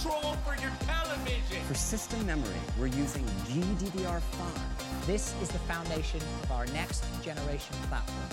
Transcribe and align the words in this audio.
control 0.00 0.34
for 0.44 0.56
your 0.60 0.70
television. 0.86 1.62
For 1.68 1.74
system 1.74 2.24
memory, 2.24 2.60
we're 2.78 2.86
using 2.86 3.24
GDDR5. 3.48 5.06
This 5.06 5.34
is 5.42 5.48
the 5.48 5.58
foundation 5.60 6.20
of 6.42 6.52
our 6.52 6.66
next 6.66 7.04
generation 7.22 7.74
platform, 7.88 8.28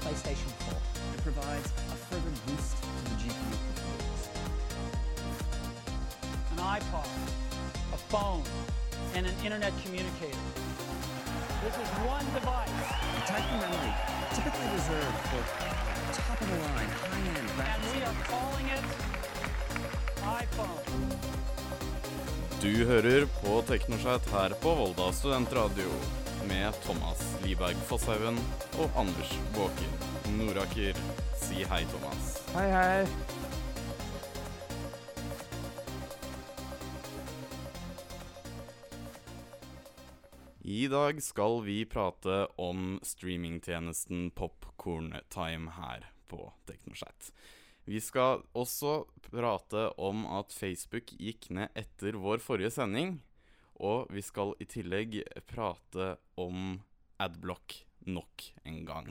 PlayStation 0.00 0.50
4. 0.68 0.76
It 1.14 1.22
provides 1.22 1.66
a 1.66 1.96
further 2.10 2.32
boost 2.46 2.76
to 2.76 3.04
the 3.04 3.16
GPU 3.16 3.56
performance. 3.72 4.28
An 6.52 6.58
iPod, 6.58 7.08
a 7.94 7.98
phone, 8.12 8.42
and 9.14 9.26
an 9.26 9.34
internet 9.44 9.72
communicator. 9.82 10.36
This 11.64 11.76
is 11.76 11.88
one 12.04 12.24
device, 12.34 12.68
The 12.68 13.26
type 13.26 13.44
of 13.52 13.60
memory 13.60 13.94
typically 14.34 14.68
reserved 14.74 15.18
for 15.28 15.42
top-of-the-line, 16.12 16.88
high-end 16.88 17.48
and 17.60 17.96
we 17.96 18.02
are 18.04 18.24
calling 18.24 18.66
it. 18.66 19.09
Du 22.60 22.72
hører 22.84 23.24
på 23.40 23.60
Teknosjeit 23.66 24.26
her 24.34 24.52
på 24.62 24.74
Volda 24.76 25.08
studentradio 25.16 25.88
med 26.48 26.76
Thomas 26.84 27.22
Liberg 27.44 27.78
Fosshaugen 27.88 28.38
og 28.78 28.98
Anders 29.00 29.32
Båker 29.56 29.90
Noraker. 30.36 30.98
Si 31.40 31.64
hei, 31.66 31.80
Thomas. 31.90 32.34
Hei, 32.54 32.66
hei. 32.70 33.06
I 40.70 40.86
dag 40.92 41.22
skal 41.24 41.62
vi 41.66 41.80
prate 41.88 42.44
om 42.60 43.00
streamingtjenesten 43.02 44.28
Popcorn 44.30 45.16
Time 45.32 45.72
her 45.80 46.06
på 46.30 46.52
Teknosjeit. 46.70 47.32
Vi 47.90 47.98
skal 47.98 48.44
også 48.54 49.08
prate 49.32 49.88
om 49.98 50.22
at 50.38 50.54
Facebook 50.54 51.10
gikk 51.18 51.48
ned 51.50 51.72
etter 51.74 52.14
vår 52.22 52.38
forrige 52.44 52.70
sending. 52.76 53.16
Og 53.82 54.10
vi 54.14 54.22
skal 54.22 54.52
i 54.62 54.66
tillegg 54.68 55.16
prate 55.50 56.12
om 56.38 56.76
Adblock 57.18 57.80
nok 58.06 58.44
en 58.68 58.84
gang. 58.86 59.08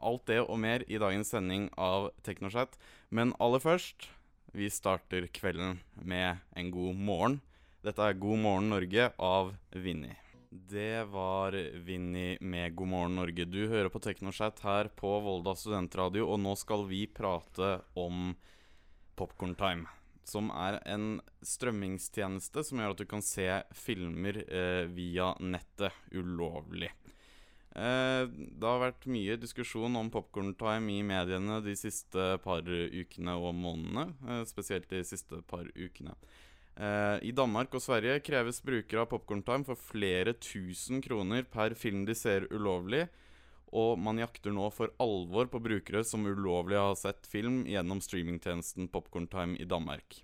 Alt 0.00 0.26
det 0.30 0.40
og 0.42 0.58
mer 0.62 0.82
i 0.88 0.98
dagens 0.98 1.30
sending 1.30 1.68
av 1.78 2.08
Teknosjeit. 2.26 2.74
Men 3.14 3.36
aller 3.38 3.62
først, 3.62 4.08
vi 4.58 4.72
starter 4.72 5.28
kvelden 5.30 5.78
med 5.94 6.42
en 6.58 6.72
god 6.74 6.98
morgen. 6.98 7.38
Dette 7.86 8.02
er 8.02 8.18
God 8.18 8.42
morgen 8.42 8.72
Norge 8.74 9.12
av 9.22 9.54
Vinni. 9.70 10.16
Det 10.52 11.04
var 11.04 11.52
Vinni 11.74 12.38
med 12.40 12.74
God 12.74 12.88
morgen 12.88 13.14
Norge. 13.14 13.44
Du 13.44 13.68
hører 13.68 13.88
på 13.88 14.00
TeknoChat 14.02 14.58
her 14.66 14.88
på 14.98 15.12
Volda 15.22 15.52
studentradio, 15.54 16.24
og 16.26 16.40
nå 16.42 16.56
skal 16.58 16.88
vi 16.90 17.04
prate 17.06 17.68
om 17.94 18.32
Popcorn 19.14 19.54
Time. 19.54 19.86
Som 20.26 20.50
er 20.50 20.80
en 20.90 21.20
strømmingstjeneste 21.46 22.64
som 22.66 22.82
gjør 22.82 22.96
at 22.96 23.04
du 23.04 23.06
kan 23.12 23.22
se 23.22 23.46
filmer 23.78 24.42
eh, 24.42 24.90
via 24.90 25.30
nettet 25.38 25.94
ulovlig. 26.18 26.90
Eh, 27.70 28.26
det 28.26 28.66
har 28.66 28.82
vært 28.82 29.06
mye 29.06 29.38
diskusjon 29.38 30.02
om 30.02 30.10
Popcorn 30.10 30.56
Time 30.58 30.96
i 30.98 31.06
mediene 31.06 31.62
de 31.62 31.78
siste 31.78 32.32
par 32.42 32.66
ukene 32.66 33.38
og 33.38 33.54
månedene. 33.54 34.08
Eh, 34.26 34.42
spesielt 34.50 34.90
de 34.90 35.06
siste 35.06 35.44
par 35.46 35.70
ukene. 35.78 36.18
Eh, 36.76 37.16
I 37.28 37.32
Danmark 37.36 37.74
og 37.74 37.82
Sverige 37.82 38.20
kreves 38.24 38.62
brukere 38.64 39.02
av 39.02 39.10
Popcorn 39.10 39.42
Time 39.46 39.66
for 39.66 39.78
flere 39.78 40.34
tusen 40.38 41.02
kroner 41.04 41.44
per 41.50 41.74
film 41.78 42.06
de 42.08 42.16
ser 42.16 42.46
ulovlig, 42.52 43.06
og 43.70 43.98
man 44.02 44.18
jakter 44.18 44.54
nå 44.54 44.70
for 44.74 44.94
alvor 45.02 45.50
på 45.50 45.60
brukere 45.62 46.02
som 46.06 46.26
ulovlig 46.26 46.78
har 46.80 46.96
sett 46.98 47.28
film 47.30 47.62
gjennom 47.68 48.02
streamingtjenesten 48.02 48.90
Popcorn 48.90 49.28
Time 49.30 49.58
i 49.60 49.68
Danmark. 49.68 50.22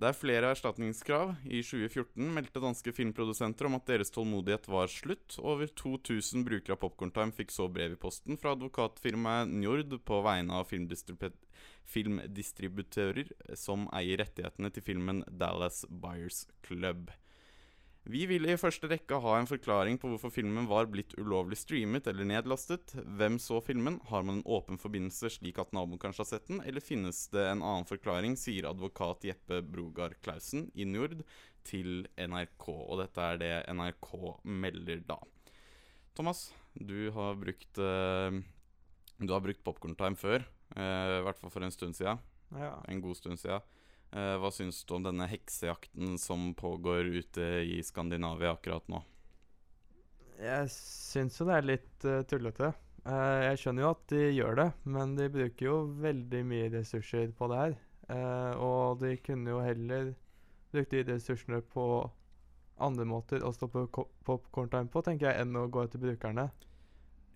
Det 0.00 0.08
er 0.08 0.16
flere 0.16 0.48
erstatningskrav. 0.54 1.34
I 1.44 1.58
2014 1.60 2.30
meldte 2.32 2.62
danske 2.62 2.92
filmprodusenter 2.96 3.68
om 3.68 3.76
at 3.76 3.90
deres 3.90 4.08
tålmodighet 4.14 4.64
var 4.72 4.88
slutt. 4.88 5.36
Over 5.36 5.68
2000 5.76 6.46
brukere 6.46 6.72
av 6.72 6.80
Popcorn 6.80 7.12
Time 7.12 7.36
fikk 7.36 7.52
så 7.52 7.66
brev 7.68 7.92
i 7.92 8.00
posten 8.00 8.40
fra 8.40 8.54
advokatfirmaet 8.56 9.52
Njord 9.52 9.98
på 10.08 10.22
vegne 10.24 10.56
av 10.56 10.70
filmdistribu 10.72 11.28
filmdistributører 11.90 13.32
som 13.58 13.88
eier 13.96 14.22
rettighetene 14.22 14.70
til 14.74 14.86
filmen 14.86 15.24
Dallas 15.28 15.82
Buyers 15.90 16.46
Club. 16.66 17.10
Vi 18.08 18.22
vil 18.24 18.48
i 18.48 18.56
første 18.56 18.88
rekke 18.88 19.18
ha 19.20 19.34
en 19.36 19.48
forklaring 19.48 19.98
på 20.00 20.08
hvorfor 20.08 20.32
filmen 20.32 20.64
var 20.70 20.88
blitt 20.88 21.12
ulovlig 21.20 21.58
streamet 21.60 22.06
eller 22.08 22.24
nedlastet. 22.24 22.94
Hvem 22.96 23.36
så 23.42 23.60
filmen? 23.60 23.98
Har 24.08 24.24
man 24.24 24.38
en 24.38 24.46
åpen 24.48 24.80
forbindelse 24.80 25.28
slik 25.36 25.60
at 25.60 25.74
naboen 25.76 26.00
kanskje 26.00 26.24
har 26.24 26.30
sett 26.30 26.48
den, 26.48 26.62
eller 26.64 26.82
finnes 26.82 27.26
det 27.34 27.44
en 27.44 27.60
annen 27.60 27.88
forklaring, 27.88 28.38
sier 28.40 28.70
advokat 28.70 29.28
Jeppe 29.28 29.60
Brogard 29.62 30.16
Clausen 30.24 30.70
i 30.72 30.88
Njord 30.88 31.20
til 31.68 32.08
NRK. 32.16 32.70
Og 32.72 33.02
dette 33.02 33.26
er 33.26 33.42
det 33.42 33.52
NRK 33.68 34.10
melder 34.48 35.04
da. 35.04 35.20
Thomas, 36.16 36.48
du 36.74 37.12
har 37.14 37.36
brukt 37.38 37.78
eh, 37.84 38.40
brukt 39.20 39.62
Popcorn 39.64 39.94
Time 40.00 40.16
før, 40.16 40.48
i 40.76 41.22
hvert 41.24 41.38
fall 41.40 41.50
for 41.50 41.66
en 41.66 41.72
stund 41.74 41.96
siden. 41.98 42.20
Ja. 42.54 42.76
En 42.88 43.00
god 43.02 43.18
stund 43.18 43.40
siden. 43.40 43.62
Eh, 44.10 44.36
hva 44.42 44.50
syns 44.50 44.82
du 44.84 44.96
om 44.96 45.04
denne 45.06 45.28
heksejakten 45.30 46.16
som 46.18 46.50
pågår 46.58 47.12
ute 47.14 47.46
i 47.62 47.78
Skandinavia 47.86 48.56
akkurat 48.56 48.86
nå? 48.90 49.04
Jeg 50.40 50.70
syns 50.74 51.36
jo 51.38 51.46
det 51.46 51.58
er 51.58 51.68
litt 51.68 52.06
uh, 52.08 52.22
tullete. 52.26 52.72
Uh, 53.04 53.44
jeg 53.44 53.60
skjønner 53.60 53.84
jo 53.84 53.90
at 53.92 54.02
de 54.10 54.22
gjør 54.32 54.56
det, 54.58 54.66
men 54.88 55.12
de 55.18 55.28
bruker 55.32 55.66
jo 55.66 55.76
veldig 56.00 56.40
mye 56.48 56.70
ressurser 56.72 57.30
på 57.36 57.50
det 57.52 57.60
her. 57.60 57.76
Uh, 58.10 58.52
og 58.58 59.04
de 59.04 59.12
kunne 59.22 59.52
jo 59.52 59.60
heller 59.62 60.14
brukt 60.72 60.96
de 60.96 61.04
ressursene 61.06 61.60
på 61.70 61.84
andre 62.80 63.04
måter 63.06 63.44
å 63.44 63.52
stoppe 63.54 63.84
popkorntime 64.26 64.90
på, 64.90 65.04
tenker 65.04 65.28
jeg, 65.28 65.44
enn 65.44 65.60
å 65.60 65.68
gå 65.70 65.84
etter 65.84 66.02
brukerne. 66.02 66.48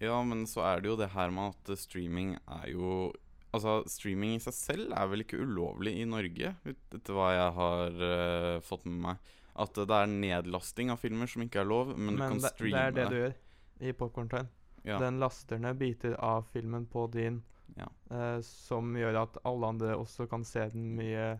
Ja, 0.03 0.16
men 0.27 0.47
så 0.51 0.65
er 0.66 0.83
det 0.83 0.91
jo 0.91 0.97
det 0.99 1.12
her 1.15 1.31
med 1.34 1.55
at 1.55 1.71
eh, 1.71 1.78
streaming 1.78 2.34
er 2.41 2.66
jo 2.72 3.12
Altså, 3.54 3.76
streaming 3.91 4.37
i 4.37 4.42
seg 4.42 4.54
selv 4.56 4.94
er 4.97 5.09
vel 5.10 5.25
ikke 5.25 5.38
ulovlig 5.38 5.94
i 6.00 6.09
Norge, 6.09 6.54
etter 6.66 7.15
hva 7.15 7.31
jeg 7.34 7.54
har 7.60 8.03
uh, 8.03 8.59
fått 8.66 8.87
med 8.88 8.98
meg. 9.06 9.32
At 9.54 9.78
det 9.78 9.94
er 9.94 10.10
nedlasting 10.10 10.91
av 10.91 10.98
filmer 10.98 11.31
som 11.31 11.44
ikke 11.44 11.62
er 11.62 11.70
lov, 11.70 11.92
men, 11.94 12.16
du 12.16 12.25
Men 12.25 12.34
kan 12.34 12.42
det, 12.42 12.53
streame 12.56 12.75
det 12.75 12.84
er 12.84 12.97
det 12.97 13.09
du 13.12 13.19
gjør 13.20 13.34
i 13.84 13.97
Popkorn 13.97 14.31
time. 14.32 14.50
Ja, 14.84 14.98
Den 15.00 15.20
laster 15.22 15.60
ned 15.62 15.78
biter 15.81 16.16
av 16.20 16.48
filmen 16.53 16.84
på 16.91 17.06
din, 17.15 17.38
ja. 17.78 17.87
uh, 18.10 18.41
som 18.44 18.91
gjør 18.98 19.22
at 19.22 19.38
alle 19.47 19.75
andre 19.75 19.94
også 19.97 20.26
kan 20.31 20.44
se 20.47 20.66
den 20.75 20.91
mye 20.98 21.36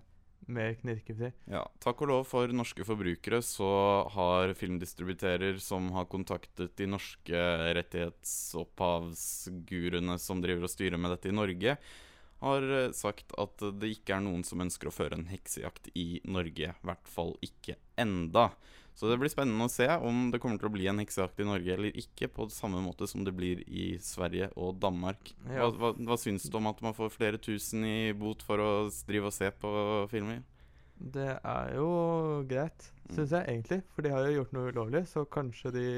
mer 0.47 0.75
knirkefri. 0.77 1.33
Ja, 1.51 1.65
takk 1.83 2.03
og 2.05 2.09
lov 2.11 2.27
for 2.29 2.47
norske 2.53 2.85
forbrukere 2.87 3.41
så 3.45 3.69
har 4.15 4.55
filmdistributører 4.59 5.59
som 5.63 5.91
har 5.97 6.05
kontaktet 6.11 6.77
de 6.79 6.87
norske 6.91 7.41
rettighetsopphavsguruene 7.79 10.19
som 10.21 10.43
driver 10.45 10.63
og 10.69 10.73
styrer 10.73 10.99
med 11.01 11.11
dette 11.15 11.29
i 11.31 11.37
Norge, 11.37 11.73
har 12.45 12.69
eh, 12.79 12.93
sagt 12.97 13.35
at 13.41 13.65
det 13.81 13.91
ikke 13.97 14.19
er 14.19 14.25
noen 14.27 14.45
som 14.47 14.63
ønsker 14.65 14.91
å 14.91 14.95
føre 14.95 15.19
en 15.19 15.27
heksejakt 15.33 15.91
i 15.99 16.21
Norge. 16.29 16.71
I 16.75 16.87
hvert 16.87 17.11
fall 17.11 17.35
ikke 17.45 17.77
enda. 18.01 18.51
Så 18.95 19.09
det 19.11 19.17
blir 19.19 19.33
spennende 19.33 19.67
å 19.67 19.73
se 19.73 19.89
om 20.07 20.29
det 20.31 20.39
kommer 20.39 20.61
til 20.63 20.69
å 20.69 20.75
bli 20.77 20.85
en 20.87 21.01
heksejakt 21.03 21.41
i 21.43 21.47
Norge 21.49 21.73
eller 21.75 21.97
ikke, 21.99 22.29
på 22.31 22.47
samme 22.55 22.79
måte 22.85 23.09
som 23.11 23.25
det 23.27 23.33
blir 23.35 23.65
i 23.67 23.97
Sverige 23.99 24.53
og 24.55 24.77
Danmark. 24.79 25.33
Hva, 25.49 25.67
hva, 25.75 25.91
hva 25.99 26.19
syns 26.21 26.47
du 26.47 26.55
om 26.61 26.69
at 26.71 26.79
man 26.85 26.95
får 26.95 27.11
flere 27.11 27.41
tusen 27.43 27.83
i 27.89 28.13
bot 28.15 28.45
for 28.47 28.63
å 28.63 28.69
drive 29.09 29.33
og 29.33 29.35
se 29.35 29.51
på 29.51 29.73
filmer? 30.13 30.45
Det 30.95 31.33
er 31.43 31.75
jo 31.75 31.89
greit, 32.47 32.91
Mm. 33.05 33.17
syns 33.19 33.33
jeg 33.35 33.45
egentlig. 33.51 33.83
For 33.93 34.01
de 34.07 34.11
har 34.15 34.23
jo 34.25 34.37
gjort 34.39 34.53
noe 34.57 34.71
ulovlig, 34.73 35.03
så 35.11 35.27
kanskje 35.29 35.73
de 35.75 35.89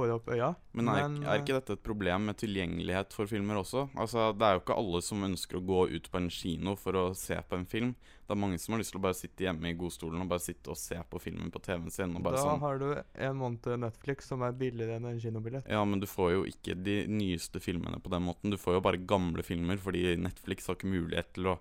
får 0.00 0.14
opp 0.16 0.30
øya. 0.32 0.50
Men 0.76 0.88
er, 0.88 1.02
Men, 1.08 1.18
er 1.24 1.42
ikke 1.42 1.56
dette 1.58 1.76
et 1.76 1.82
problem 1.84 2.28
med 2.30 2.38
tilgjengelighet 2.40 3.14
for 3.16 3.30
filmer 3.30 3.60
også? 3.60 3.86
Altså, 3.94 4.30
Det 4.36 4.46
er 4.46 4.56
jo 4.56 4.62
ikke 4.64 4.78
alle 4.80 5.02
som 5.04 5.26
ønsker 5.28 5.60
å 5.60 5.66
gå 5.66 5.82
ut 5.94 6.10
på 6.10 6.20
en 6.20 6.30
kino 6.32 6.76
for 6.80 6.98
å 6.98 7.04
se 7.16 7.36
på 7.36 7.58
en 7.58 7.66
film. 7.68 7.94
Det 8.26 8.36
er 8.36 8.40
mange 8.40 8.60
som 8.62 8.74
har 8.74 8.80
lyst 8.82 8.94
til 8.94 9.00
å 9.00 9.02
bare 9.02 9.18
sitte 9.18 9.42
hjemme 9.42 9.72
i 9.72 9.74
godstolen 9.74 10.22
og 10.22 10.28
bare 10.30 10.44
sitte 10.44 10.70
og 10.70 10.78
se 10.78 11.00
på 11.10 11.20
filmen 11.22 11.50
på 11.50 11.62
TV-en 11.66 11.90
sin. 11.90 12.14
Da 12.22 12.36
sånn 12.38 12.62
har 12.62 12.78
du 12.78 12.88
en 12.94 13.36
måned 13.40 13.80
Netflix 13.82 14.30
som 14.30 14.44
er 14.46 14.54
billigere 14.56 15.00
enn 15.00 15.08
en 15.10 15.20
kinobillett. 15.20 15.66
Ja, 15.68 15.82
men 15.84 16.00
du 16.00 16.06
får 16.10 16.32
jo 16.36 16.46
ikke 16.48 16.76
de 16.78 17.02
nyeste 17.10 17.60
filmene 17.60 17.98
på 18.00 18.12
den 18.14 18.22
måten. 18.28 18.54
Du 18.54 18.58
får 18.60 18.78
jo 18.78 18.84
bare 18.86 19.02
gamle 19.02 19.42
filmer, 19.42 19.82
fordi 19.82 20.14
Netflix 20.16 20.70
har 20.70 20.78
ikke 20.78 20.94
mulighet 20.94 21.34
til 21.34 21.54
å 21.54 21.58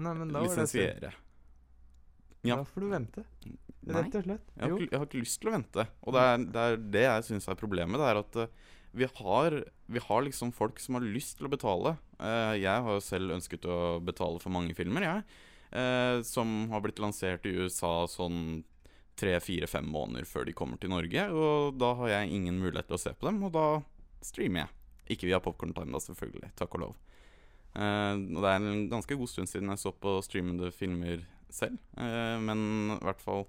Nei, 0.00 0.14
men 0.16 0.30
da 0.32 0.40
var 0.40 0.68
det. 0.70 1.10
Ja. 2.46 2.56
Da 2.56 2.64
får 2.64 2.80
du 2.80 2.88
vente. 2.88 3.24
Rett 3.86 4.14
og 4.14 4.26
slett. 4.26 4.50
Jeg 4.56 4.62
har, 4.66 4.74
ikke, 4.76 4.90
jeg 4.92 4.98
har 5.00 5.06
ikke 5.08 5.22
lyst 5.22 5.40
til 5.40 5.50
å 5.50 5.54
vente. 5.54 5.86
Og 6.04 6.14
det 6.16 6.24
er 6.26 6.42
det, 6.44 6.64
er 6.64 6.82
det 6.96 7.04
jeg 7.06 7.26
syns 7.30 7.48
er 7.48 7.60
problemet. 7.60 8.00
Det 8.00 8.08
er 8.10 8.20
at 8.20 8.40
eh, 8.42 8.56
vi, 8.92 9.06
har, 9.20 9.56
vi 9.86 10.02
har 10.04 10.24
liksom 10.26 10.52
folk 10.52 10.80
som 10.82 10.98
har 10.98 11.06
lyst 11.06 11.38
til 11.38 11.48
å 11.48 11.52
betale. 11.52 11.94
Eh, 12.20 12.56
jeg 12.60 12.84
har 12.86 12.98
jo 12.98 13.04
selv 13.04 13.36
ønsket 13.38 13.64
å 13.64 13.78
betale 14.04 14.42
for 14.42 14.52
mange 14.52 14.76
filmer, 14.76 15.06
jeg. 15.06 15.24
eh, 15.80 16.18
som 16.26 16.68
har 16.72 16.84
blitt 16.84 17.00
lansert 17.00 17.46
i 17.48 17.54
USA 17.56 18.04
sånn 18.10 18.64
tre-fire-fem 19.20 19.88
måneder 19.88 20.28
før 20.28 20.46
de 20.48 20.56
kommer 20.56 20.80
til 20.80 20.92
Norge. 20.92 21.26
Og 21.32 21.78
da 21.80 21.94
har 22.02 22.14
jeg 22.14 22.36
ingen 22.36 22.60
mulighet 22.60 22.88
til 22.90 22.98
å 22.98 23.02
se 23.02 23.14
på 23.16 23.28
dem, 23.28 23.42
og 23.48 23.54
da 23.56 23.66
streamer 24.24 24.64
jeg. 24.66 24.76
Ikke 25.16 25.28
via 25.28 25.40
Popcorn 25.42 25.74
Time, 25.76 25.92
da, 25.96 26.00
selvfølgelig. 26.04 26.52
Takk 26.58 26.76
og 26.78 26.84
lov. 26.84 26.98
Uh, 27.70 28.18
og 28.34 28.40
det 28.42 28.50
er 28.50 28.64
en 28.66 28.86
ganske 28.90 29.14
god 29.14 29.30
stund 29.30 29.46
siden 29.46 29.70
jeg 29.70 29.78
så 29.78 29.92
på 29.94 30.16
streamende 30.26 30.72
filmer 30.74 31.20
selv. 31.54 31.76
uh, 31.98 32.38
men 32.42 32.96
i 32.96 33.04
hvert 33.06 33.22
fall 33.22 33.44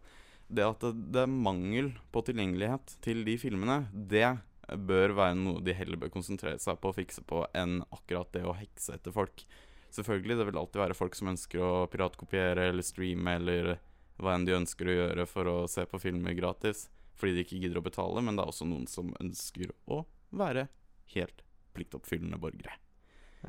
det 0.52 0.68
at 0.68 0.84
det, 0.84 0.94
det 1.16 1.24
er 1.24 1.32
mangel 1.32 1.92
på 2.14 2.24
tilgjengelighet 2.28 2.96
til 3.04 3.24
de 3.28 3.38
filmene, 3.40 3.86
det 3.92 4.28
bør 4.72 5.16
være 5.18 5.36
noe 5.36 5.64
de 5.64 5.76
heller 5.76 6.00
bør 6.00 6.14
konsentrere 6.14 6.60
seg 6.62 6.80
på 6.80 6.92
å 6.92 6.96
fikse 6.96 7.24
på, 7.28 7.44
enn 7.58 7.82
akkurat 7.92 8.32
det 8.36 8.46
å 8.48 8.56
hekse 8.56 8.96
etter 8.96 9.16
folk. 9.16 9.44
Selvfølgelig, 9.92 10.38
det 10.40 10.48
vil 10.48 10.60
alltid 10.62 10.84
være 10.84 10.96
folk 10.96 11.18
som 11.18 11.32
ønsker 11.34 11.64
å 11.66 11.72
piratkopiere 11.92 12.70
eller 12.72 12.86
streame 12.86 13.36
eller 13.40 13.74
hva 14.22 14.36
enn 14.38 14.46
de 14.48 14.56
ønsker 14.56 14.88
å 14.88 14.98
gjøre 14.98 15.26
for 15.28 15.50
å 15.52 15.58
se 15.72 15.84
på 15.90 16.00
filmer 16.00 16.38
gratis, 16.38 16.86
fordi 17.20 17.36
de 17.36 17.46
ikke 17.46 17.60
gidder 17.64 17.82
å 17.82 17.86
betale, 17.86 18.24
men 18.24 18.38
det 18.38 18.46
er 18.46 18.54
også 18.54 18.70
noen 18.70 18.88
som 18.90 19.12
ønsker 19.20 19.74
å 19.92 20.04
være 20.32 20.70
helt 21.16 21.44
pliktoppfyllende 21.76 22.40
borgere. 22.42 22.78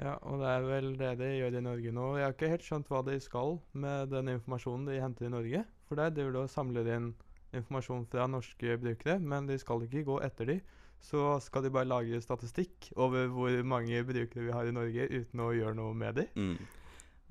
Ja, 0.01 0.15
og 0.25 0.41
det 0.41 0.49
er 0.49 0.65
vel 0.65 0.93
det 0.97 1.11
de 1.21 1.29
gjør 1.37 1.59
i 1.59 1.65
Norge 1.65 1.93
nå. 1.93 2.07
Jeg 2.17 2.25
har 2.25 2.37
ikke 2.37 2.53
helt 2.53 2.65
skjønt 2.65 2.89
hva 2.89 3.03
de 3.05 3.19
skal 3.21 3.59
med 3.77 4.13
den 4.13 4.31
informasjonen 4.33 4.89
de 4.89 5.01
henter 5.03 5.29
i 5.29 5.33
Norge. 5.33 5.65
For 5.89 6.01
der 6.01 6.15
driver 6.15 6.37
de 6.37 6.45
og 6.47 6.53
samler 6.53 6.89
inn 6.95 7.11
informasjon 7.53 8.07
fra 8.09 8.25
norske 8.31 8.79
brukere, 8.81 9.19
men 9.21 9.49
de 9.51 9.59
skal 9.61 9.85
ikke 9.85 10.07
gå 10.09 10.21
etter 10.25 10.49
de. 10.49 10.61
Så 11.03 11.35
skal 11.43 11.67
de 11.67 11.73
bare 11.75 11.91
lage 11.91 12.21
statistikk 12.23 12.93
over 12.97 13.27
hvor 13.35 13.57
mange 13.67 14.05
brukere 14.07 14.47
vi 14.47 14.55
har 14.55 14.69
i 14.69 14.75
Norge, 14.75 15.09
uten 15.11 15.43
å 15.43 15.51
gjøre 15.53 15.77
noe 15.77 15.97
med 15.99 16.23
de. 16.23 16.29
Mm. 16.39 16.57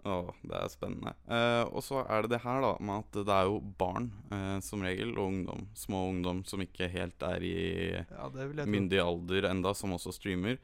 Å, 0.01 0.17
det 0.49 0.57
er 0.57 0.69
spennende. 0.73 1.13
Eh, 1.29 1.63
og 1.69 1.83
så 1.85 2.01
er 2.01 2.25
det 2.25 2.33
det 2.33 2.41
her, 2.41 2.61
da, 2.63 2.71
med 2.81 3.03
at 3.03 3.19
det 3.21 3.35
er 3.35 3.49
jo 3.49 3.59
barn 3.81 4.09
eh, 4.33 4.57
som 4.65 4.81
regel, 4.85 5.13
og 5.15 5.29
ungdom, 5.29 5.67
små 5.77 6.07
ungdom 6.09 6.41
som 6.49 6.63
ikke 6.63 6.89
helt 6.91 7.25
er 7.25 7.45
i 7.45 7.57
Ja, 8.01 8.29
myndig 8.65 9.01
alder 9.01 9.49
enda, 9.51 9.75
som 9.77 9.93
også 9.97 10.13
streamer. 10.17 10.57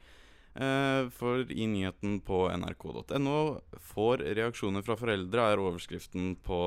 Eh, 0.57 1.09
for 1.13 1.51
i 1.51 1.67
nyheten 1.69 2.19
på 2.25 2.47
nrk.no 2.49 3.37
får 3.93 4.23
reaksjoner 4.39 4.81
fra 4.81 4.95
foreldre, 4.97 5.43
er 5.51 5.61
overskriften 5.61 6.33
på 6.41 6.57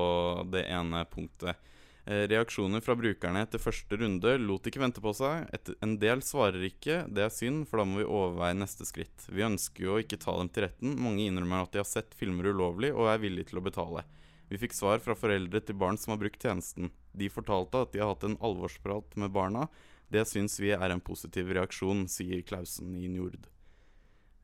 det 0.53 0.63
ene 0.71 1.03
punktet. 1.11 1.59
Eh, 2.05 2.23
reaksjoner 2.31 2.81
fra 2.81 2.95
brukerne 2.95 3.43
etter 3.43 3.61
første 3.61 3.99
runde 3.99 4.37
lot 4.39 4.69
ikke 4.69 4.81
vente 4.81 5.03
på 5.03 5.11
seg. 5.17 5.43
Et, 5.53 5.73
en 5.83 5.97
del 5.99 6.23
svarer 6.23 6.63
ikke, 6.69 7.03
det 7.11 7.27
er 7.27 7.35
synd, 7.35 7.67
for 7.67 7.81
da 7.81 7.87
må 7.89 7.99
vi 7.99 8.07
overveie 8.07 8.55
neste 8.57 8.87
skritt. 8.87 9.27
Vi 9.27 9.43
ønsker 9.45 9.89
jo 9.89 9.99
ikke 9.99 10.21
ta 10.23 10.39
dem 10.39 10.49
til 10.49 10.69
retten. 10.69 10.95
Mange 10.95 11.27
innrømmer 11.27 11.67
at 11.67 11.75
de 11.75 11.83
har 11.83 11.91
sett 11.91 12.15
filmer 12.15 12.47
ulovlig 12.55 12.95
og 12.95 13.11
er 13.11 13.21
villige 13.21 13.51
til 13.51 13.59
å 13.59 13.67
betale. 13.67 14.07
Vi 14.47 14.59
fikk 14.59 14.75
svar 14.75 15.03
fra 15.03 15.19
foreldre 15.19 15.59
til 15.63 15.75
barn 15.79 15.99
som 15.99 16.15
har 16.15 16.23
brukt 16.23 16.39
tjenesten. 16.39 16.93
De 17.11 17.27
fortalte 17.31 17.83
at 17.83 17.91
de 17.91 17.99
har 17.99 18.15
hatt 18.15 18.23
en 18.27 18.39
alvorsprat 18.39 19.19
med 19.19 19.35
barna. 19.35 19.67
Det 20.11 20.23
syns 20.27 20.59
vi 20.63 20.71
er 20.75 20.91
en 20.91 21.03
positiv 21.03 21.51
reaksjon, 21.55 22.07
sier 22.11 22.43
Klausen 22.47 22.95
i 22.95 23.11
Njord. 23.11 23.50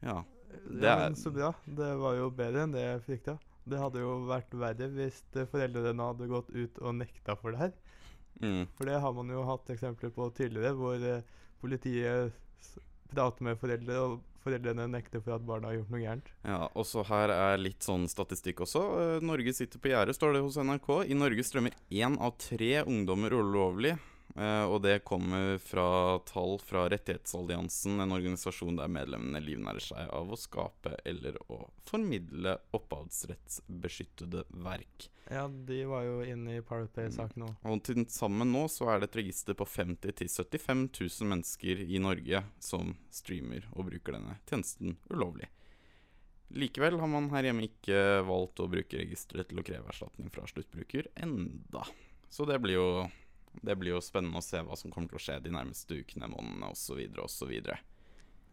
Ja. 0.03 0.21
Det 0.67 0.87
ja, 0.87 0.95
men 1.03 1.15
så 1.15 1.31
bra. 1.31 1.53
Det 1.65 1.91
var 2.01 2.15
jo 2.17 2.29
bedre 2.33 2.65
enn 2.65 2.73
det 2.75 2.83
jeg 2.83 3.03
frykta. 3.05 3.37
Det 3.67 3.79
hadde 3.81 4.01
jo 4.01 4.13
vært 4.29 4.53
verre 4.55 4.87
hvis 4.93 5.19
eh, 5.35 5.47
foreldrene 5.51 6.09
hadde 6.11 6.29
gått 6.31 6.49
ut 6.55 6.79
og 6.83 6.97
nekta 7.01 7.35
for 7.39 7.53
det 7.53 7.65
her. 7.65 7.75
Mm. 8.41 8.63
For 8.77 8.87
det 8.89 8.99
har 9.03 9.15
man 9.17 9.31
jo 9.33 9.43
hatt 9.47 9.69
eksempler 9.73 10.13
på 10.13 10.29
tidligere, 10.37 10.75
hvor 10.77 11.03
eh, 11.03 11.25
politiet 11.61 12.35
prater 13.11 13.47
med 13.47 13.59
foreldre, 13.59 13.99
og 14.03 14.43
foreldrene 14.43 14.87
nekter 14.91 15.23
for 15.23 15.35
at 15.35 15.45
barna 15.47 15.71
har 15.71 15.79
gjort 15.79 15.93
noe 15.93 16.03
gærent. 16.03 16.29
Ja, 16.47 16.59
også 16.79 17.03
her 17.07 17.33
er 17.33 17.59
litt 17.59 17.83
sånn 17.85 18.07
statistikk 18.11 18.63
også. 18.67 18.83
Eh, 19.01 19.25
Norge 19.25 19.55
sitter 19.55 19.81
på 19.83 19.91
gjerdet, 19.91 20.15
står 20.17 20.37
det 20.37 20.43
hos 20.45 20.59
NRK. 20.59 20.91
I 21.07 21.17
Norge 21.17 21.47
strømmer 21.47 21.75
én 21.89 22.19
av 22.19 22.37
tre 22.41 22.71
ungdommer 22.85 23.35
ulovlig. 23.35 23.97
Eh, 24.37 24.63
og 24.65 24.81
det 24.85 25.01
kommer 25.07 25.57
fra 25.61 26.19
tall 26.29 26.57
fra 26.63 26.85
Rettighetsalliansen, 26.93 27.99
en 28.03 28.15
organisasjon 28.15 28.79
der 28.79 28.91
medlemmene 28.91 29.41
livnærer 29.43 29.83
seg 29.83 30.13
av 30.13 30.31
å 30.31 30.39
skape 30.39 30.95
eller 31.07 31.39
å 31.51 31.65
formidle 31.89 32.57
opphavsrettsbeskyttede 32.77 34.47
verk. 34.63 35.09
Ja, 35.29 35.47
de 35.47 35.81
var 35.85 36.05
jo 36.07 36.21
inne 36.23 36.55
i 36.55 36.63
Pirate 36.63 36.93
Bay-saken 36.95 37.49
òg. 37.49 37.67
Og 37.67 37.83
til 37.83 38.05
sammen 38.11 38.53
nå 38.53 38.63
så 38.71 38.87
er 38.93 39.01
det 39.01 39.09
et 39.09 39.19
register 39.23 39.57
på 39.59 39.67
50 39.67 40.15
000-75 40.15 40.87
000 41.01 41.31
mennesker 41.33 41.83
i 41.83 41.99
Norge 41.99 42.45
som 42.63 42.95
streamer 43.11 43.67
og 43.73 43.89
bruker 43.89 44.15
denne 44.15 44.37
tjenesten 44.47 44.95
ulovlig. 45.11 45.49
Likevel 46.55 46.95
har 47.01 47.09
man 47.11 47.27
her 47.33 47.49
hjemme 47.49 47.67
ikke 47.67 48.23
valgt 48.27 48.61
å 48.63 48.69
bruke 48.71 48.99
registeret 49.01 49.49
til 49.49 49.59
å 49.59 49.65
kreve 49.67 49.91
erstatning 49.91 50.31
fra 50.31 50.47
sluttbruker 50.47 51.09
enda. 51.19 51.83
Så 52.31 52.47
det 52.47 52.61
blir 52.63 52.79
jo, 52.79 52.87
det 53.61 53.75
blir 53.79 53.95
jo 53.95 54.03
spennende 54.03 54.41
å 54.41 54.45
se 54.45 54.61
hva 54.65 54.77
som 54.79 54.93
kommer 54.93 55.11
til 55.11 55.19
å 55.19 55.23
skje 55.23 55.39
de 55.45 55.53
nærmeste 55.53 56.01
ukene, 56.01 56.29
månedene 56.31 56.71
osv. 56.73 57.01
osv. 57.23 57.53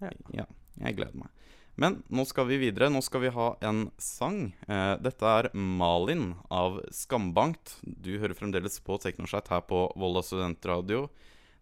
Ja. 0.03 0.13
ja, 0.35 0.47
jeg 0.81 0.99
gleder 0.99 1.25
meg. 1.25 1.33
Men 1.75 1.99
nå 2.07 2.23
skal 2.29 2.47
vi 2.47 2.61
videre. 2.63 2.91
Nå 2.93 3.03
skal 3.03 3.25
vi 3.25 3.33
ha 3.35 3.49
en 3.67 3.89
sang. 3.99 4.53
Eh, 4.69 4.95
dette 5.03 5.31
er 5.41 5.51
Malin 5.55 6.35
av 6.55 6.79
Skambankt. 6.95 7.79
Du 7.83 8.13
hører 8.21 8.37
fremdeles 8.39 8.79
på 8.85 8.99
Teknoshat 9.03 9.51
her 9.51 9.65
på 9.67 9.89
Volda 9.99 10.23
studentradio. 10.23 11.09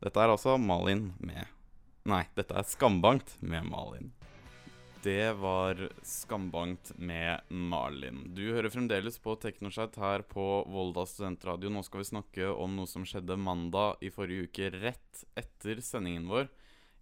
Dette 0.04 0.20
er 0.20 0.32
altså 0.34 0.58
Malin 0.60 1.12
med 1.22 1.48
Nei, 2.08 2.24
dette 2.34 2.56
er 2.58 2.66
Skambankt 2.66 3.36
med 3.40 3.68
Malin. 3.70 4.10
Det 5.02 5.32
var 5.32 5.88
Skambankt 6.02 6.93
med 6.99 7.40
Malin. 7.49 8.34
Du 8.34 8.52
hører 8.52 8.70
fremdeles 8.70 9.16
på 9.19 9.34
Teknoschat 9.34 9.96
her 9.99 10.22
på 10.22 10.44
Volda 10.70 11.02
studentradio. 11.10 11.72
Nå 11.75 11.81
skal 11.82 12.04
vi 12.04 12.06
snakke 12.06 12.50
om 12.54 12.76
noe 12.78 12.87
som 12.87 13.02
skjedde 13.02 13.34
mandag 13.34 13.99
i 13.99 14.12
forrige 14.14 14.46
uke, 14.46 14.69
rett 14.76 15.25
etter 15.34 15.81
sendingen 15.82 16.28
vår. 16.31 16.46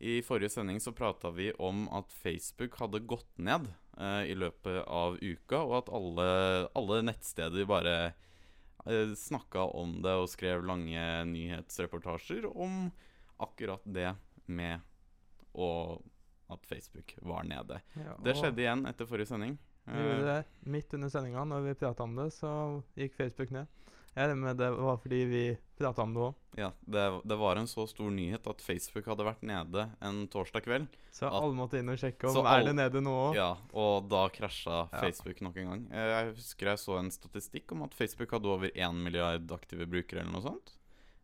I 0.01 0.23
forrige 0.25 0.55
sending 0.55 0.81
så 0.81 0.95
prata 0.97 1.29
vi 1.37 1.51
om 1.61 1.91
at 1.93 2.09
Facebook 2.23 2.79
hadde 2.81 3.03
gått 3.05 3.37
ned 3.37 3.69
eh, 3.99 4.31
i 4.33 4.37
løpet 4.39 4.81
av 4.89 5.19
uka, 5.21 5.61
og 5.61 5.75
at 5.83 5.91
alle, 5.99 6.29
alle 6.81 7.03
nettsteder 7.05 7.69
bare 7.69 7.97
eh, 8.87 9.13
snakka 9.13 9.67
om 9.77 9.99
det 10.01 10.15
og 10.23 10.31
skrev 10.33 10.65
lange 10.65 11.05
nyhetsreportasjer 11.35 12.49
om 12.49 12.87
akkurat 13.45 13.85
det 13.85 14.15
med 14.49 14.81
å, 15.53 16.01
at 16.53 16.67
Facebook 16.67 17.15
var 17.23 17.43
nede. 17.45 17.81
Ja, 17.97 18.17
Det 18.23 18.37
skjedde 18.37 18.59
igjen 18.65 18.87
etter 18.87 19.07
forrige 19.07 19.27
sending. 19.31 19.59
Det 19.87 20.45
midt 20.71 20.95
under 20.95 21.09
sendinga. 21.11 21.45
Når 21.45 21.65
vi 21.65 21.75
prata 21.75 22.03
om 22.05 22.15
det, 22.17 22.29
så 22.37 22.83
gikk 22.97 23.15
Facebook 23.17 23.51
ned. 23.51 23.67
Jeg 24.11 24.27
regner 24.27 24.41
med 24.43 24.57
det 24.59 24.69
var 24.75 24.97
fordi 24.99 25.19
vi 25.31 25.41
prata 25.79 26.03
om 26.03 26.13
det 26.15 26.21
òg. 26.21 26.35
ja, 26.59 26.73
det, 26.83 27.03
det 27.31 27.37
var 27.39 27.57
en 27.57 27.67
så 27.71 27.85
stor 27.89 28.11
nyhet 28.11 28.47
at 28.51 28.61
Facebook 28.61 29.07
hadde 29.07 29.23
vært 29.25 29.43
nede 29.47 29.85
en 30.03 30.27
torsdag 30.29 30.65
kveld. 30.67 30.89
Så 31.15 31.27
At- 31.29 31.37
alle 31.39 31.55
måtte 31.55 31.79
inn 31.79 31.89
og 31.89 31.97
sjekke 31.97 32.27
om 32.29 32.45
er 32.45 32.65
det 32.67 32.75
nede 32.75 33.01
nå 33.07 33.15
òg. 33.31 33.37
Ja, 33.39 33.53
og 33.73 34.09
da 34.11 34.25
krasja 34.29 34.89
Ja. 34.93 34.99
Facebook 35.01 35.41
nok 35.41 35.57
en 35.57 35.69
gang. 35.71 35.87
Eh, 35.93 36.09
Jeg 36.11 36.35
husker 36.35 36.67
jeg 36.67 36.79
så 36.79 36.99
en 36.99 37.11
statistikk 37.11 37.71
om 37.73 37.83
at 37.87 37.95
Facebook 37.95 38.31
hadde 38.33 38.47
over 38.51 38.71
1 38.75 38.95
milliard 38.99 39.47
aktive 39.53 39.87
brukere 39.87 40.21
eller 40.21 40.33
noe 40.33 40.43
sånt. 40.43 40.75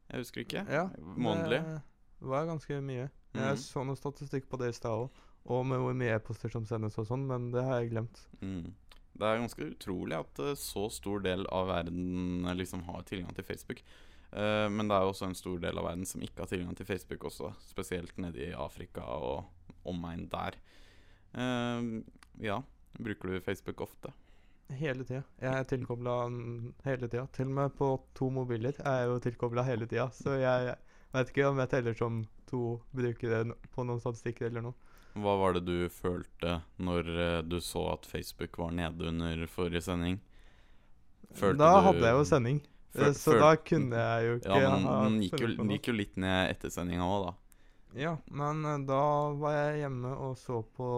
Jeg 0.09 0.18
husker 0.23 0.40
ikke. 0.47 0.66
Ja, 0.71 0.87
Månedlig. 1.02 1.62
Det 1.64 1.83
var 2.18 2.49
ganske 2.49 2.80
mye. 2.85 3.08
Mm. 3.35 3.42
Jeg 3.42 3.61
så 3.62 3.85
noe 3.85 3.99
statistikk 3.99 4.49
på 4.50 4.58
det 4.61 4.73
i 4.73 4.76
stad 4.76 5.06
òg, 5.06 5.23
og 5.52 5.62
med 5.68 5.82
hvor 5.82 5.96
mye 5.99 6.16
e-poster 6.16 6.52
som 6.52 6.66
sendes 6.68 6.96
og 7.00 7.08
sånn, 7.08 7.26
men 7.28 7.50
det 7.54 7.64
har 7.66 7.82
jeg 7.82 7.92
glemt. 7.92 8.23
Mm. 8.40 8.75
Det 9.16 9.25
er 9.25 9.40
ganske 9.40 9.70
utrolig 9.70 10.18
at 10.18 10.42
uh, 10.42 10.52
så 10.58 10.88
stor 10.92 11.23
del 11.25 11.46
av 11.54 11.70
verden 11.70 12.44
eh, 12.44 12.56
liksom 12.58 12.85
har 12.88 13.06
tilgang 13.08 13.32
til 13.37 13.46
Facebook. 13.49 13.80
Uh, 14.32 14.66
men 14.68 14.90
det 14.90 14.96
er 14.96 15.06
jo 15.06 15.12
også 15.14 15.30
en 15.30 15.38
stor 15.38 15.61
del 15.62 15.80
av 15.80 15.87
verden 15.88 16.04
som 16.08 16.25
ikke 16.25 16.44
har 16.44 16.50
tilgang 16.50 16.76
til 16.76 16.88
Facebook 16.88 17.25
også, 17.30 17.54
spesielt 17.64 18.18
nede 18.20 18.42
i 18.49 18.52
Afrika 18.52 19.06
og 19.16 19.87
omegn 19.88 20.26
der. 20.32 20.58
Uh, 21.32 22.02
ja, 22.42 22.61
bruker 22.99 23.32
du 23.32 23.40
Facebook 23.40 23.80
ofte? 23.87 24.12
Hele 24.76 25.06
tida. 25.06 25.23
Jeg 25.38 25.61
er 25.61 25.68
tilkobla 25.70 26.16
hele 26.85 27.08
tida. 27.08 27.28
Til 27.32 27.46
og 27.46 27.56
med 27.61 27.75
på 27.78 27.90
to 28.18 28.28
mobiler 28.35 28.75
er 28.82 29.00
jeg 29.00 29.11
jo 29.12 29.18
tilkobla 29.23 29.62
hele 29.62 29.87
tida, 29.87 30.08
så 30.12 30.35
jeg 30.40 30.75
vet 31.16 31.30
ikke 31.32 31.49
om 31.50 31.58
jeg 31.62 31.73
teller 31.73 31.96
som 31.99 32.20
to 32.50 32.61
brukere 32.94 33.42
på 33.75 33.85
noen 33.87 34.00
statistikker 34.02 34.49
eller 34.50 34.68
noe. 34.68 34.75
Hva 35.16 35.32
var 35.40 35.54
det 35.56 35.62
du 35.64 35.88
følte 35.88 36.58
når 36.76 37.06
eh, 37.16 37.42
du 37.49 37.56
så 37.64 37.87
at 37.94 38.04
Facebook 38.08 38.58
var 38.61 38.75
nede 38.76 39.08
under 39.08 39.46
forrige 39.49 39.80
sending? 39.87 40.18
Følte 41.37 41.58
da 41.61 41.70
hadde 41.88 42.04
jeg 42.04 42.16
jo 42.18 42.25
sending, 42.28 42.61
Føl- 42.94 43.06
eh, 43.08 43.12
så 43.16 43.32
føl- 43.32 43.40
da 43.40 43.50
kunne 43.56 43.96
jeg 44.04 44.26
jo 44.26 44.37
ikke 44.40 44.61
Ja, 44.61 44.70
men 44.78 44.85
den 44.85 45.20
gikk 45.23 45.70
gikk 45.73 45.87
jo 45.88 45.92
litt 45.96 46.16
ned 46.16 46.50
etter 46.50 46.70
sendinga 46.70 47.04
òg, 47.08 47.26
da. 47.26 47.35
Ja, 47.96 48.16
men 48.30 48.64
eh, 48.64 48.78
da 48.87 49.02
var 49.40 49.52
jeg 49.56 49.80
hjemme 49.85 50.12
og 50.16 50.37
så 50.37 50.62
på 50.76 50.90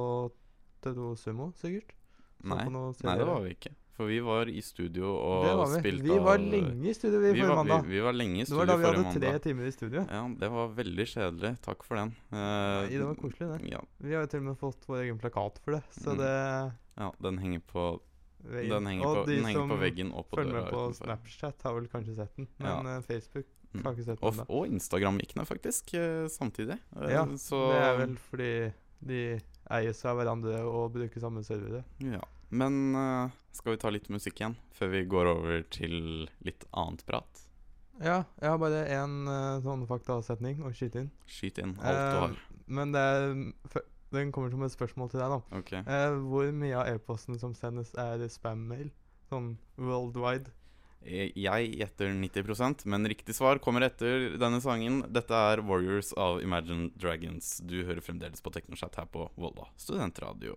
Toro 0.82 1.14
Sumo, 1.16 1.52
sikkert. 1.58 1.94
Så 2.42 2.54
Nei, 2.54 2.64
nei, 2.66 3.16
det 3.18 3.26
var 3.26 3.40
vi 3.42 3.54
ikke. 3.54 3.72
For 3.99 4.07
vi 4.07 4.21
var 4.23 4.47
i 4.47 4.61
studio 4.62 5.09
og 5.19 5.45
det 5.45 5.55
var 5.59 5.71
vi. 5.73 5.78
spilte 5.83 6.05
Vi 6.07 6.19
var 6.23 6.38
lenge 6.38 6.87
i 6.87 6.93
studio 6.95 7.19
vi 7.19 7.33
vi 7.35 7.40
forrige 7.43 7.57
mandag. 7.59 7.83
Vi, 7.88 7.97
vi 7.97 8.02
var 8.07 8.14
lenge 8.14 8.40
i 8.40 8.45
Det 8.47 8.55
var 8.55 8.69
da 8.71 8.76
vi 8.78 8.85
forrige 8.87 9.05
hadde 9.09 9.21
tre 9.25 9.38
timer 9.49 9.67
i 9.67 9.73
studio. 9.75 10.05
Ja, 10.07 10.21
det 10.38 10.50
var 10.55 10.69
veldig 10.78 11.07
kjedelig. 11.12 11.50
Takk 11.67 11.83
for 11.88 11.99
den. 11.99 12.12
Uh, 12.31 12.38
Nei, 12.38 12.93
det 12.95 13.02
var 13.09 13.19
koselig, 13.19 13.49
det. 13.59 13.73
Ja, 13.73 13.81
Vi 13.99 14.14
har 14.14 14.23
jo 14.23 14.31
til 14.31 14.40
og 14.45 14.47
med 14.52 14.59
fått 14.61 14.87
vår 14.87 15.02
egen 15.02 15.19
plakat 15.19 15.59
for 15.64 15.75
det, 15.75 15.83
så 15.99 16.14
Mm. 16.14 16.19
det 16.23 16.33
ja, 17.02 17.11
den 17.26 17.38
henger 17.43 17.61
på 17.75 18.00
veggen. 18.47 18.71
Den 18.71 18.87
henger, 18.87 19.07
Og 19.07 19.17
på, 19.19 19.26
de 19.26 19.40
henger 19.43 19.69
på 19.69 19.81
veggen 19.83 20.12
og 20.14 20.28
på 20.31 20.37
som 20.37 20.45
følger 20.45 20.55
med 20.62 20.71
på 20.73 20.78
utenfor. 20.87 21.05
Snapchat, 21.05 21.62
har 21.67 21.75
vel 21.75 21.88
kanskje 21.88 22.14
sett 22.17 22.37
den. 22.37 22.49
Men 22.59 22.87
Ja. 22.87 22.97
eh, 22.97 23.02
Facebook 23.02 23.47
Mm. 23.75 23.83
har 23.85 23.93
ikke 23.93 24.05
sett 24.05 24.19
Og, 24.23 24.33
den. 24.33 24.38
da. 24.38 24.45
og 24.55 24.67
Instagram-ikene, 24.67 25.45
faktisk, 25.45 25.93
eh, 25.95 26.26
samtidig. 26.33 26.78
Ja, 27.11 27.26
så, 27.37 27.59
Det 27.75 27.83
er 27.83 27.97
vel 27.99 28.17
fordi 28.17 28.73
de 29.05 29.40
eies 29.71 30.05
av 30.07 30.17
hverandre 30.17 30.62
og 30.64 30.93
bruker 30.95 31.21
samme 31.21 31.43
servere. 31.45 31.85
Ja. 32.00 32.21
Men 32.50 32.95
uh, 32.97 33.31
skal 33.52 33.75
vi 33.75 33.81
ta 33.83 33.90
litt 33.93 34.09
musikk 34.12 34.40
igjen, 34.40 34.55
før 34.73 34.88
vi 34.95 35.02
går 35.11 35.28
over 35.35 35.62
til 35.75 36.28
litt 36.47 36.64
annet 36.73 37.05
prat? 37.09 37.45
Ja, 38.00 38.21
jeg 38.40 38.49
har 38.52 38.59
bare 38.62 38.85
én 38.95 39.14
uh, 39.26 39.59
sånn 39.64 39.83
faktasetning 39.90 40.61
å 40.64 40.71
skyte 40.73 41.02
inn. 41.02 41.11
Skyt 41.26 41.59
inn 41.64 41.75
alt 41.83 41.99
du 41.99 42.17
Eh, 42.17 42.21
har. 42.23 42.37
Men 42.69 42.93
det 42.95 43.00
er, 43.02 43.33
f- 43.73 43.85
den 44.14 44.31
kommer 44.33 44.52
som 44.55 44.62
et 44.64 44.73
spørsmål 44.73 45.11
til 45.12 45.21
deg, 45.21 45.35
da. 45.35 45.59
Okay. 45.59 45.83
Uh, 45.88 46.21
hvor 46.31 46.52
mye 46.55 46.76
av 46.78 46.93
e-posten 46.95 47.38
som 47.43 47.57
sendes, 47.59 47.90
er 47.99 48.23
spam-mail? 48.33 48.93
Sånn 49.28 49.57
worldwide? 49.76 50.55
Eh, 51.02 51.33
Jeg 51.37 51.75
gjetter 51.78 52.14
90% 52.17 52.87
men 52.88 53.05
riktig 53.11 53.35
svar 53.37 53.59
kommer 53.62 53.85
etter 53.87 54.38
denne 54.40 54.62
sangen. 54.64 55.02
Dette 55.12 55.35
er 55.37 55.61
Warriors 55.67 56.14
av 56.17 56.40
Imagine 56.43 56.88
Dragons. 56.97 57.59
Du 57.67 57.83
hører 57.85 58.00
fremdeles 58.00 58.40
på 58.40 58.50
Teknoshat 58.55 58.97
her 58.97 59.07
på 59.12 59.26
Volda 59.37 59.69
studentradio. 59.76 60.57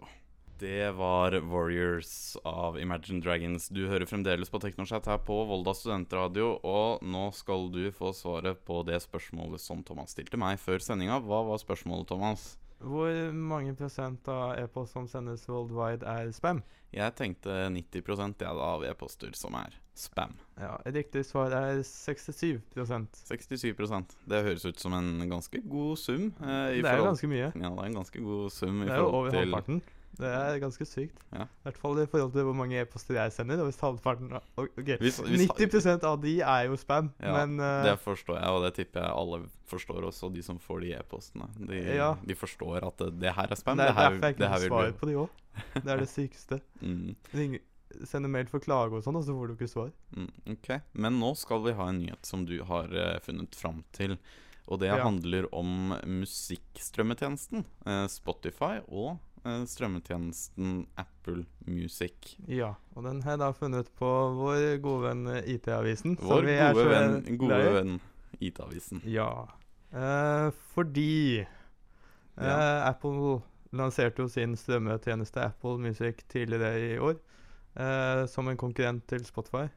Det 0.62 0.92
var 0.92 1.32
Warriors 1.32 2.38
av 2.44 2.80
Imagine 2.80 3.22
Dragons. 3.22 3.70
Du 3.70 3.88
hører 3.90 4.06
fremdeles 4.06 4.50
på 4.54 4.60
TeknoChat 4.62 5.08
her 5.10 5.18
på 5.26 5.34
Volda 5.50 5.74
studentradio, 5.74 6.52
og 6.62 7.00
nå 7.02 7.24
skal 7.34 7.64
du 7.74 7.88
få 7.90 8.12
svaret 8.14 8.60
på 8.68 8.84
det 8.86 9.00
spørsmålet 9.02 9.58
som 9.64 9.80
Thomas 9.82 10.14
stilte 10.14 10.38
meg 10.38 10.60
før 10.62 10.84
sendinga. 10.86 11.16
Hva 11.26 11.40
var 11.48 11.58
spørsmålet, 11.64 12.06
Thomas? 12.12 12.44
Hvor 12.78 13.10
mange 13.34 13.74
prosent 13.74 14.30
av 14.30 14.52
e-post 14.62 14.94
som 14.94 15.08
sendes 15.10 15.48
worldwide, 15.50 16.06
er 16.06 16.30
spam? 16.38 16.62
Jeg 16.94 17.16
tenkte 17.18 17.56
90 17.74 18.04
jeg, 18.06 18.36
da, 18.44 18.52
av 18.54 18.86
e-poster 18.86 19.34
som 19.40 19.58
er 19.58 19.74
spam. 19.98 20.36
Ja, 20.62 20.76
Riktig 20.86 21.24
svar 21.26 21.56
er 21.58 21.82
67% 21.82 23.24
67% 23.32 24.14
Det 24.30 24.44
høres 24.46 24.68
ut 24.70 24.78
som 24.78 24.94
en 24.94 25.26
ganske 25.26 25.64
god 25.66 25.98
sum. 25.98 26.30
eh, 26.38 26.78
Det 26.78 26.86
er 26.86 27.02
jo 27.02 27.10
ganske 27.10 27.32
mye. 27.34 27.50
Ja, 27.50 27.74
det 27.74 27.82
er 27.82 27.90
en 27.90 27.98
ganske 27.98 28.22
god 28.22 28.54
sum 28.54 28.84
i 28.84 28.86
Det 28.86 28.94
er 29.00 29.02
jo 29.02 29.10
over 29.10 29.40
halvparten. 29.40 29.82
Det 30.22 30.30
er 30.32 30.60
ganske 30.62 30.86
sykt. 30.86 31.18
Ja. 31.34 31.44
I 31.50 31.64
hvert 31.66 31.78
fall 31.82 31.98
i 32.02 32.06
forhold 32.06 32.32
til 32.36 32.46
hvor 32.46 32.54
mange 32.56 32.78
e-poster 32.82 33.18
jeg 33.18 33.32
sender. 33.34 33.60
Og 33.64 33.72
hvis 33.72 33.80
halvparten 33.82 34.32
okay. 34.58 34.98
Hvis- 35.02 35.18
hvis- 35.26 35.48
90% 35.50 36.04
av 36.06 36.20
de 36.22 36.36
er 36.42 36.68
jo 36.70 36.76
spam, 36.78 37.12
Ja, 37.20 37.34
men 37.46 37.60
uh, 37.60 37.84
Det 37.90 37.98
forstår 38.00 38.38
jeg, 38.40 38.50
og 38.54 38.64
det 38.68 38.74
tipper 38.78 39.02
jeg 39.02 39.16
alle 39.18 39.42
forstår 39.72 40.06
også, 40.12 40.30
de 40.34 40.44
som 40.46 40.60
får 40.60 40.82
de 40.86 40.94
e-postene. 41.00 41.50
De, 41.68 41.82
Ja. 41.96 42.14
de 42.26 42.36
forstår 42.36 42.86
at 42.88 42.98
det, 42.98 43.20
det 43.20 43.34
her 43.34 43.48
er 43.52 43.56
spam. 43.56 43.78
det 43.78 43.90
er 43.90 43.94
derfor 43.94 44.22
jeg 44.22 44.36
ikke 44.36 44.50
får 44.54 44.68
svar 44.68 44.92
på 45.02 45.06
de 45.10 45.16
òg. 45.26 45.30
Det 45.74 45.88
er 45.92 45.98
det 45.98 46.10
sykeste. 46.18 46.62
mm, 46.82 47.16
Ring, 47.34 47.58
sende 48.08 48.30
mail 48.30 48.46
for 48.48 48.60
klage 48.64 48.94
og 48.94 49.04
sånn, 49.04 49.18
og 49.20 49.24
så 49.26 49.34
får 49.36 49.48
du 49.48 49.54
ikke 49.58 49.68
svar. 49.74 49.92
mm, 50.16 50.30
Ok, 50.54 50.70
men 50.94 51.20
nå 51.20 51.34
skal 51.36 51.64
vi 51.66 51.74
ha 51.74 51.90
en 51.90 52.00
nyhet 52.06 52.26
som 52.26 52.46
du 52.46 52.62
har 52.64 52.88
uh, 52.94 53.20
funnet 53.20 53.54
fram 53.56 53.84
til. 53.92 54.18
Og 54.70 54.80
det 54.80 54.88
Ja. 54.88 55.02
handler 55.04 55.48
om 55.52 55.92
musikkstrømmetjenesten 56.06 57.66
uh, 57.86 58.06
Spotify 58.08 58.80
og 58.88 59.18
strømmetjenesten 59.44 60.86
Apple 61.02 61.46
Music. 61.66 62.36
Ja, 62.48 62.74
og 62.96 63.06
den 63.08 63.22
har 63.26 63.36
jeg 63.36 63.42
da 63.42 63.52
funnet 63.58 63.90
på 63.98 64.10
vår 64.38 64.78
gode 64.84 65.08
venn 65.10 65.24
eh, 65.34 65.48
IT-avisen. 65.56 66.18
Vår 66.22 66.46
vi 66.46 66.58
gode 66.62 66.86
venn, 66.92 67.18
gode 67.42 67.60
venn 67.78 67.96
IT-avisen. 68.40 69.02
Ja. 69.10 69.48
Eh, 69.92 70.50
fordi 70.76 71.42
eh, 71.42 71.58
Ja. 72.38 72.88
Apple 72.90 73.42
lanserte 73.76 74.24
jo 74.24 74.30
sin 74.32 74.56
strømmetjeneste 74.60 75.42
Apple 75.50 75.78
Music 75.80 76.24
tidligere 76.32 76.74
i 76.80 76.98
år 77.00 77.16
eh, 77.76 78.26
som 78.28 78.48
en 78.52 78.58
konkurrent 78.60 79.06
til 79.08 79.24
Spotify. 79.28 79.68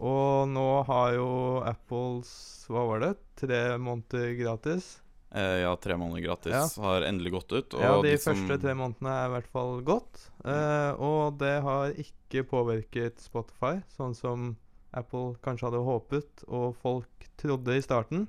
Og 0.00 0.48
nå 0.48 0.68
har 0.88 1.12
jo 1.18 1.28
Apples 1.68 2.30
Hva 2.70 2.86
var 2.88 3.02
det? 3.04 3.14
Tre 3.42 3.76
måneder 3.78 4.32
gratis. 4.38 4.94
Eh, 5.30 5.60
ja, 5.62 5.76
tre 5.76 5.94
måneder 5.96 6.24
gratis 6.24 6.76
har 6.82 7.04
endelig 7.06 7.32
gått 7.36 7.52
ut. 7.52 7.74
Og 7.78 7.82
ja, 7.84 7.92
de, 8.02 8.14
de 8.16 8.22
første 8.22 8.56
tre 8.62 8.74
månedene 8.74 9.12
er 9.14 9.28
i 9.28 9.34
hvert 9.36 9.50
fall 9.52 9.76
gått. 9.86 10.24
Eh, 10.42 10.90
og 10.98 11.38
det 11.38 11.54
har 11.62 11.94
ikke 12.02 12.42
påvirket 12.50 13.22
Spotify, 13.22 13.76
sånn 13.94 14.16
som 14.18 14.50
Apple 14.96 15.36
kanskje 15.44 15.68
hadde 15.68 15.84
håpet 15.86 16.42
og 16.48 16.74
folk 16.82 17.28
trodde 17.38 17.78
i 17.78 17.84
starten. 17.84 18.26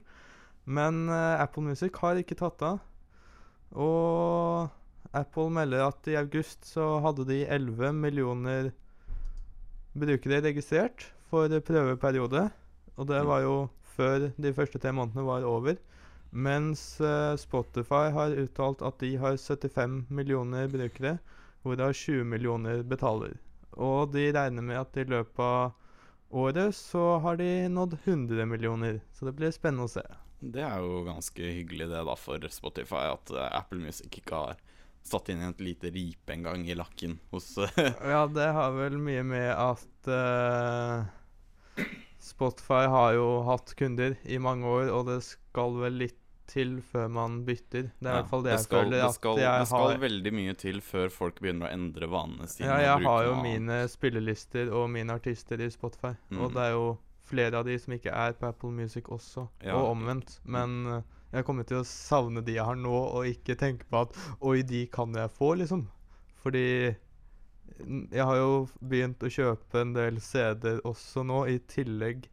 Men 0.70 1.08
eh, 1.10 1.42
Apple 1.42 1.66
Music 1.66 1.98
har 2.04 2.22
ikke 2.22 2.38
tatt 2.38 2.62
av. 2.68 2.84
Og 3.74 4.70
Apple 5.18 5.50
melder 5.58 5.88
at 5.88 6.08
i 6.12 6.20
august 6.20 6.70
så 6.70 7.00
hadde 7.02 7.26
de 7.32 7.42
11 7.48 7.98
millioner 7.98 8.70
brukere 9.98 10.44
registrert 10.46 11.10
for 11.32 11.50
prøveperiode. 11.66 12.46
Og 13.00 13.08
det 13.10 13.24
var 13.26 13.42
jo 13.42 13.56
før 13.96 14.30
de 14.38 14.54
første 14.54 14.80
tre 14.80 14.94
månedene 14.94 15.26
var 15.26 15.50
over. 15.50 15.82
Mens 16.32 17.02
eh, 17.02 17.36
Spotify 17.36 18.08
har 18.16 18.36
uttalt 18.40 18.82
at 18.82 19.00
de 19.04 19.16
har 19.20 19.38
75 19.38 20.06
millioner 20.10 20.68
brukere, 20.72 21.18
hvorav 21.62 21.94
20 21.94 22.24
millioner 22.24 22.84
betaler. 22.88 23.36
Og 23.76 24.14
de 24.16 24.30
regner 24.32 24.64
med 24.64 24.80
at 24.80 24.98
i 24.98 25.08
løpet 25.08 25.44
av 25.44 25.74
året 26.32 26.76
så 26.76 27.18
har 27.20 27.38
de 27.40 27.68
nådd 27.68 27.98
100 28.04 28.46
millioner. 28.48 29.02
Så 29.12 29.28
det 29.28 29.36
blir 29.36 29.52
spennende 29.52 29.90
å 29.90 29.92
se. 29.92 30.06
Det 30.42 30.64
er 30.66 30.80
jo 30.82 31.04
ganske 31.06 31.52
hyggelig 31.60 31.92
det 31.92 32.02
da 32.08 32.16
for 32.18 32.48
Spotify 32.50 33.10
at 33.12 33.34
eh, 33.36 33.50
Apple 33.60 33.84
Music 33.84 34.22
ikke 34.24 34.40
har 34.46 34.62
satt 35.04 35.30
inn 35.34 35.44
et 35.46 35.62
lite 35.62 35.92
ripe 35.94 36.34
en 36.34 36.46
gang 36.46 36.64
i 36.70 36.78
lakken 36.78 37.20
hos 37.34 37.58
eh, 37.62 37.92
Ja, 38.14 38.24
det 38.30 38.48
har 38.56 38.74
vel 38.78 38.98
mye 39.02 39.24
med 39.26 39.50
at 39.52 40.10
uh, 40.10 41.86
Spotify 42.22 42.86
har 42.90 43.16
jo 43.18 43.28
hatt 43.46 43.74
kunder 43.78 44.18
i 44.24 44.38
mange 44.42 44.66
år, 44.70 44.90
og 44.94 45.08
det 45.10 45.22
skal 45.26 45.78
vel 45.82 46.02
litt 46.04 46.21
til 46.52 46.74
før 46.92 47.08
man 47.16 47.40
bytter. 47.48 47.88
Det 47.96 48.06
er 48.06 48.10
i 48.10 48.12
Ja, 48.12 48.18
hvert 48.20 48.30
fall 48.34 48.44
det, 48.46 48.52
jeg 48.58 48.64
skal, 48.66 48.84
føler. 48.86 48.98
det 49.06 49.14
skal, 49.16 49.38
det 49.40 49.68
skal 49.70 49.86
har, 49.88 50.02
veldig 50.04 50.34
mye 50.36 50.56
til 50.60 50.82
før 50.84 51.14
folk 51.16 51.40
begynner 51.42 51.70
å 51.70 51.72
endre 51.78 52.10
vanene 52.12 52.48
sine. 52.52 52.68
ja, 52.68 52.78
jeg 52.90 53.06
har 53.08 53.24
jo 53.30 53.38
mine 53.42 53.80
spillelister 53.92 54.72
og 54.76 54.90
mine 54.94 55.16
artister 55.16 55.64
i 55.64 55.70
Spotify. 55.74 56.14
Mm. 56.30 56.42
Og 56.46 56.54
det 56.58 56.68
er 56.68 56.76
jo 56.76 56.86
flere 57.32 57.62
av 57.62 57.66
de 57.70 57.78
som 57.80 57.94
ikke 57.96 58.12
er 58.12 58.34
på 58.36 58.50
Apple 58.50 58.72
Music 58.76 59.08
også, 59.08 59.48
Ja. 59.64 59.78
og 59.80 59.94
omvendt. 59.96 60.40
Men 60.44 60.74
eh, 60.98 61.02
jeg 61.38 61.46
kommer 61.48 61.64
til 61.64 61.80
å 61.80 61.86
savne 61.88 62.44
de 62.44 62.58
jeg 62.58 62.66
har 62.68 62.76
nå, 62.76 62.92
og 62.92 63.26
ikke 63.30 63.56
tenke 63.56 63.88
på 63.88 64.02
at 64.04 64.18
Oi, 64.42 64.62
de 64.68 64.86
kan 64.92 65.14
jeg 65.16 65.32
få, 65.32 65.54
liksom. 65.62 65.86
Fordi 66.44 66.66
mm, 67.86 68.10
jeg 68.12 68.26
har 68.28 68.36
jo 68.42 68.52
begynt 68.82 69.24
å 69.24 69.32
kjøpe 69.32 69.82
en 69.86 69.94
del 69.96 70.20
CD-er 70.20 70.82
også 70.88 71.24
nå, 71.28 71.46
i 71.54 71.60
tillegg 71.72 72.28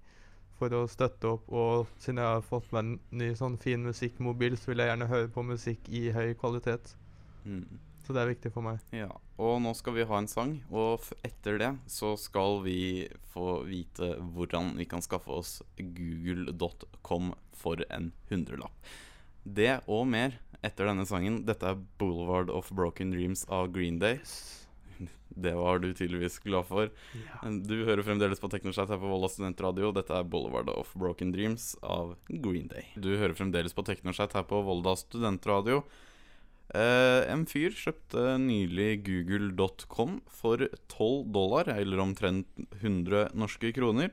for 0.58 0.74
å 0.76 0.84
støtte 0.90 1.34
opp. 1.34 1.48
Og 1.48 1.90
siden 2.02 2.22
jeg 2.22 2.38
har 2.38 2.46
fått 2.46 2.70
meg 2.74 2.84
en 2.84 3.20
ny 3.22 3.32
sånn 3.38 3.58
fin 3.62 3.84
musikkmobil, 3.86 4.58
så 4.58 4.72
vil 4.72 4.82
jeg 4.82 4.92
gjerne 4.92 5.10
høre 5.10 5.30
på 5.34 5.44
musikk 5.46 5.88
i 5.88 6.08
høy 6.14 6.32
kvalitet. 6.38 6.94
Mm. 7.44 7.78
Så 8.04 8.14
det 8.16 8.22
er 8.22 8.30
viktig 8.30 8.52
for 8.54 8.64
meg. 8.64 8.80
Ja, 8.96 9.10
og 9.36 9.58
nå 9.60 9.74
skal 9.76 9.98
vi 9.98 10.06
ha 10.08 10.16
en 10.16 10.30
sang, 10.30 10.54
og 10.72 11.04
etter 11.26 11.58
det 11.60 11.74
så 11.92 12.14
skal 12.16 12.62
vi 12.64 13.04
få 13.34 13.60
vite 13.68 14.14
hvordan 14.32 14.72
vi 14.78 14.86
kan 14.88 15.04
skaffe 15.04 15.28
oss 15.28 15.58
google.com 15.76 17.34
for 17.52 17.84
en 17.92 18.12
hundrelapp. 18.30 18.88
Det 19.44 19.74
og 19.86 20.06
mer 20.08 20.38
etter 20.64 20.88
denne 20.88 21.04
sangen. 21.08 21.42
Dette 21.46 21.68
er 21.68 21.76
'Boulevard 22.00 22.50
of 22.50 22.72
Broken 22.72 23.12
Dreams' 23.12 23.44
av 23.48 23.68
Green 23.72 23.98
Day. 23.98 24.18
Det 25.38 25.54
var 25.54 25.78
du 25.82 25.88
tydeligvis 25.92 26.40
glad 26.42 26.66
for. 26.68 26.90
Du 27.68 27.76
hører 27.86 28.04
fremdeles 28.06 28.42
på 28.42 28.50
Teknoschat 28.50 28.90
her 28.90 29.00
på 29.00 29.10
Volda 29.10 29.30
studentradio. 29.30 29.92
Dette 29.94 30.14
er 30.14 30.26
'Boulevard 30.26 30.68
of 30.74 30.92
Broken 30.98 31.32
Dreams' 31.34 31.76
av 31.82 32.16
Green 32.28 32.68
Day. 32.68 32.90
Du 32.96 33.14
hører 33.16 33.38
fremdeles 33.38 33.74
på 33.74 33.86
Teknoschat 33.86 34.34
her 34.34 34.46
på 34.48 34.62
Volda 34.66 34.96
studentradio. 34.98 35.84
Eh, 36.76 37.22
en 37.32 37.46
fyr 37.48 37.72
kjøpte 37.72 38.34
nylig 38.42 39.00
google.com 39.06 40.18
for 40.28 40.66
12 40.92 41.30
dollar, 41.32 41.70
eller 41.72 42.02
omtrent 42.02 42.46
100 42.82 43.30
norske 43.32 43.72
kroner. 43.72 44.12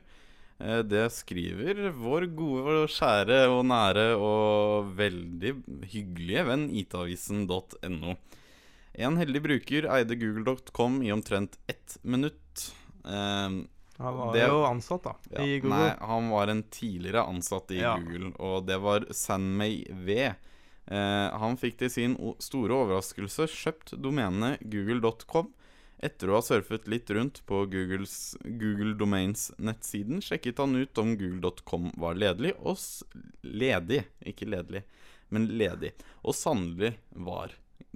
Eh, 0.58 0.80
det 0.88 1.10
skriver 1.12 1.90
vår 1.92 2.30
gode 2.32 2.78
og 2.86 2.88
kjære 2.88 3.42
og 3.52 3.60
nære 3.68 4.06
og 4.16 4.94
veldig 4.96 5.52
hyggelige 5.92 6.46
venn 6.48 6.70
itavisen.no. 6.72 8.16
En 8.96 9.16
heldig 9.20 9.42
bruker 9.44 9.86
eide 9.92 10.16
google.com 10.16 11.02
i 11.04 11.10
omtrent 11.12 11.58
ett 11.68 11.98
minutt. 12.02 12.74
Eh, 13.04 13.50
Han 13.98 14.16
var 14.16 14.32
Det- 14.34 14.46
jo 14.48 14.62
ansatt, 14.64 15.02
da, 15.04 15.14
ja, 15.30 15.42
i 15.42 15.58
Google. 15.60 15.76
Nei, 15.78 15.94
han 16.00 16.28
var 16.30 16.48
en 16.48 16.62
tidligere 16.64 17.22
ansatt 17.26 17.70
i 17.70 17.78
Ja. 17.80 17.96
Google, 17.96 18.32
og 18.38 18.66
det 18.66 18.76
var 18.80 19.06
Sanmei 19.10 19.86
V. 19.90 20.34
Eh, 20.88 21.30
han 21.38 21.56
fikk 21.56 21.78
til 21.78 21.88
sin 21.90 22.14
store 22.38 22.74
overraskelse 22.76 23.46
kjøpt 23.48 23.96
domenet 24.00 24.60
google.com 24.68 25.52
Etter 25.98 26.28
å 26.28 26.34
ha 26.34 26.40
surfet 26.42 26.86
litt 26.86 27.08
rundt 27.08 27.40
på 27.46 27.64
Googles, 27.70 28.36
Google 28.44 28.92
Domains 28.98 29.50
nettsiden, 29.58 30.20
sjekket 30.20 30.58
han 30.58 30.76
ut 30.76 30.98
om 30.98 31.16
google.com 31.16 31.90
var 31.96 32.14
ledelig, 32.14 32.52
og 32.60 32.76
ledig, 33.42 34.04
ikke 34.22 34.44
ledelig, 34.46 34.82
men 35.30 35.48
ledig. 35.56 35.92
Og 36.22 36.34
sannelig 36.34 36.96
var 37.14 37.50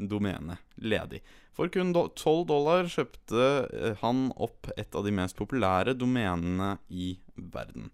domenet 0.08 0.60
ledig. 0.80 1.20
For 1.56 1.68
kun 1.72 1.92
do 1.92 2.06
12 2.14 2.46
dollar 2.48 2.88
kjøpte 2.88 3.48
eh, 3.68 3.98
han 4.00 4.28
opp 4.40 4.70
et 4.80 4.94
av 4.96 5.04
de 5.04 5.12
mest 5.14 5.36
populære 5.36 5.96
domenene 5.98 6.76
i 6.88 7.16
verden. 7.34 7.90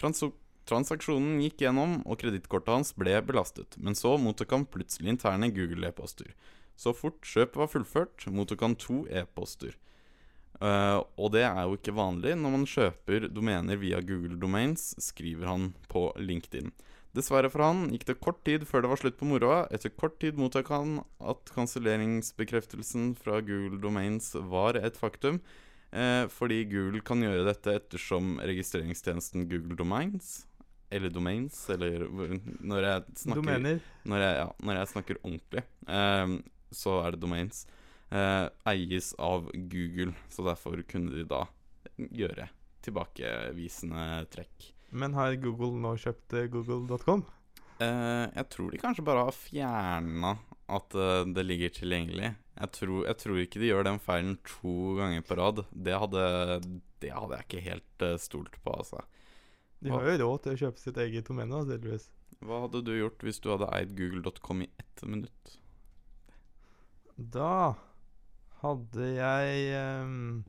Trans 0.00 0.22
transaksjonen 0.70 1.40
gikk 1.42 1.64
gjennom, 1.64 1.98
og 2.06 2.20
kredittkortet 2.22 2.72
hans 2.72 2.92
ble 2.96 3.16
belastet. 3.26 3.76
Men 3.76 3.96
så 3.98 4.14
mottok 4.20 4.54
han 4.54 4.68
plutselig 4.70 5.16
interne 5.16 5.50
Google-e-poster. 5.54 6.32
Så 6.78 6.94
fort 6.96 7.20
kjøpet 7.26 7.58
var 7.60 7.70
fullført, 7.72 8.26
mottok 8.32 8.62
han 8.64 8.76
to 8.78 9.02
e-poster. 9.10 9.74
Uh, 10.60 11.00
og 11.16 11.32
det 11.32 11.42
er 11.46 11.62
jo 11.64 11.78
ikke 11.78 11.96
vanlig 11.96 12.34
når 12.36 12.52
man 12.52 12.66
kjøper 12.68 13.30
domener 13.32 13.78
via 13.80 14.02
Google 14.04 14.36
Domains, 14.40 14.92
skriver 15.00 15.48
han 15.48 15.70
på 15.88 16.10
LinkedIn. 16.20 16.68
Dessverre 17.16 17.50
for 17.50 17.64
han 17.64 17.88
gikk 17.90 18.04
det 18.06 18.20
kort 18.22 18.44
tid 18.46 18.62
før 18.68 18.84
det 18.84 18.90
var 18.92 19.00
slutt 19.00 19.16
på 19.18 19.26
moroa. 19.26 19.64
Etter 19.74 19.90
kort 19.90 20.20
tid 20.22 20.38
mottok 20.38 20.70
han 20.70 21.00
at 21.18 21.50
kanselleringsbekreftelsen 21.56 23.16
fra 23.18 23.40
Google 23.42 23.80
Domains 23.82 24.30
var 24.52 24.78
et 24.78 24.98
faktum. 24.98 25.40
Eh, 25.90 26.28
fordi 26.30 26.62
Google 26.70 27.02
kan 27.02 27.22
gjøre 27.24 27.42
dette 27.48 27.74
ettersom 27.80 28.36
registreringstjenesten 28.46 29.48
Google 29.50 29.74
Domains 29.74 30.44
Eller 30.86 31.10
Domains, 31.10 31.56
eller 31.70 32.04
når 32.62 32.86
jeg 32.86 33.02
snakker 33.24 33.42
Domener. 33.42 33.82
når 34.06 34.22
jeg, 34.22 34.36
ja, 34.38 34.46
når 34.62 34.78
jeg 34.78 34.90
snakker 34.92 35.18
ordentlig, 35.24 35.62
eh, 35.86 36.36
så 36.70 36.96
er 37.04 37.10
det 37.14 37.20
domains, 37.22 37.66
eh, 38.10 38.46
eies 38.70 39.12
av 39.18 39.50
Google. 39.54 40.14
Så 40.30 40.46
derfor 40.46 40.82
kunne 40.86 41.14
de 41.14 41.26
da 41.30 41.44
gjøre 41.98 42.48
tilbakevisende 42.82 44.26
trekk. 44.30 44.72
Men 44.90 45.14
har 45.14 45.36
Google 45.42 45.78
nå 45.78 45.94
kjøpt 46.02 46.34
eh, 46.34 46.48
google.com? 46.50 47.24
Uh, 47.80 48.26
jeg 48.34 48.46
tror 48.52 48.72
de 48.72 48.80
kanskje 48.80 49.04
bare 49.06 49.24
har 49.24 49.36
fjerna 49.36 50.34
at 50.70 50.96
uh, 50.98 51.22
det 51.24 51.44
ligger 51.46 51.72
tilgjengelig. 51.78 52.34
Jeg 52.60 52.72
tror, 52.76 53.06
jeg 53.06 53.18
tror 53.22 53.40
ikke 53.40 53.62
de 53.62 53.70
gjør 53.70 53.86
den 53.86 54.00
feilen 54.02 54.36
to 54.44 54.74
ganger 54.98 55.24
på 55.24 55.38
rad. 55.38 55.62
Det 55.72 55.96
hadde, 56.02 56.24
det 57.00 57.14
hadde 57.14 57.38
jeg 57.38 57.48
ikke 57.48 57.64
helt 57.70 58.04
uh, 58.04 58.16
stolt 58.20 58.58
på, 58.60 58.74
altså. 58.74 59.04
De 59.80 59.94
har 59.94 60.04
jo 60.04 60.18
råd 60.20 60.42
til 60.44 60.52
å 60.52 60.60
kjøpe 60.66 60.82
sitt 60.82 60.98
eget 61.00 61.30
domene, 61.30 61.62
tydeligvis. 61.64 62.10
Hva 62.44 62.64
hadde 62.66 62.82
du 62.84 62.92
gjort 62.92 63.22
hvis 63.24 63.40
du 63.40 63.48
hadde 63.52 63.70
eid 63.76 63.94
google.com 63.96 64.66
i 64.66 64.68
ett 64.80 65.04
minutt? 65.08 65.54
Da 67.16 67.76
hadde 68.60 69.08
jeg 69.08 69.80
um, 70.04 70.42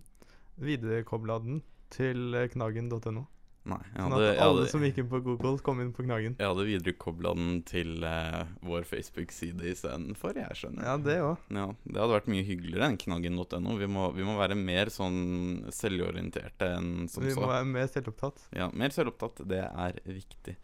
viderekobla 0.60 1.40
den 1.44 1.62
til 1.92 2.36
knagen.no. 2.52 3.24
Nei, 3.70 3.77
jeg 3.91 4.01
Sånn 4.01 4.13
at 4.15 4.24
alle 4.25 4.38
hadde, 4.41 4.70
som 4.72 4.82
gikk 4.82 4.96
inn 5.03 5.10
på 5.12 5.20
Google, 5.22 5.51
kom 5.62 5.82
inn 5.84 5.91
på 5.94 6.01
knaggen. 6.08 6.34
jeg 6.39 6.50
hadde 6.50 6.63
viderekobla 6.65 7.34
den 7.38 7.60
til 7.70 8.01
uh, 8.01 8.48
vår 8.65 8.88
Facebook-side 8.89 9.68
istedenfor, 9.70 10.39
jeg 10.41 10.58
skjønner. 10.58 10.88
Ja, 10.88 10.96
det 10.98 11.18
også. 11.22 11.53
Ja, 11.60 11.68
det 11.86 12.01
hadde 12.01 12.15
vært 12.15 12.32
mye 12.34 12.48
hyggeligere 12.48 12.89
enn 12.89 12.98
knaggen.no. 13.03 13.75
Vi, 13.77 13.89
vi 14.18 14.25
må 14.25 14.38
være 14.39 14.58
mer 14.58 14.89
sånn 14.89 15.22
selvorienterte 15.77 16.72
enn 16.80 17.06
som 17.12 17.22
Vi 17.27 17.36
så. 17.36 17.44
må 17.44 17.51
være 17.53 17.70
mer 17.70 17.91
selvopptatt. 17.94 18.48
Ja, 18.58 18.72
mer 18.74 18.98
selvopptatt. 18.98 19.44
Det 19.53 19.62
er 19.70 20.01
viktig. 20.10 20.58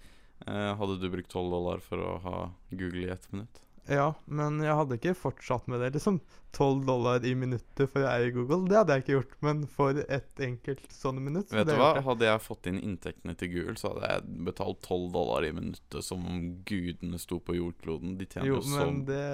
Uh, 0.47 0.73
hadde 0.81 0.97
du 0.97 1.07
brukt 1.13 1.29
12 1.33 1.53
dollar 1.53 1.85
for 1.85 2.01
å 2.01 2.17
ha 2.25 2.35
Google 2.73 3.05
i 3.05 3.13
ett 3.13 3.29
minutt? 3.33 3.61
Ja, 3.87 4.11
men 4.25 4.59
jeg 4.63 4.75
hadde 4.75 4.97
ikke 4.97 5.13
fortsatt 5.15 5.67
med 5.71 5.79
det. 5.79 5.93
Liksom 5.95 6.19
12 6.57 6.85
dollar 6.87 7.25
i 7.25 7.33
minuttet 7.37 7.91
for 7.91 8.03
å 8.03 8.09
eie 8.11 8.33
Google, 8.35 8.67
det 8.67 8.79
hadde 8.79 8.97
jeg 8.97 9.05
ikke 9.05 9.15
gjort. 9.15 9.35
Men 9.45 9.63
for 9.71 10.01
ett 10.03 10.43
enkelt 10.43 10.85
sånne 10.91 11.23
minutt 11.23 11.53
Vet 11.55 11.69
du 11.69 11.75
hva? 11.79 11.93
Hadde 12.03 12.27
jeg 12.27 12.43
fått 12.43 12.69
inn 12.71 12.81
inntektene 12.83 13.35
til 13.39 13.53
Google, 13.55 13.77
så 13.79 13.93
hadde 13.93 14.11
jeg 14.11 14.45
betalt 14.49 14.81
12 14.83 15.09
dollar 15.15 15.47
i 15.47 15.53
minuttet 15.55 16.05
som 16.05 16.25
om 16.27 16.41
gudene 16.67 17.19
sto 17.21 17.39
på 17.39 17.55
jordkloden. 17.57 18.17
De 18.19 18.27
tjener 18.27 18.51
Jo, 18.51 18.59
jo 18.59 18.67
så 18.67 18.79
men 18.81 19.03
det 19.07 19.27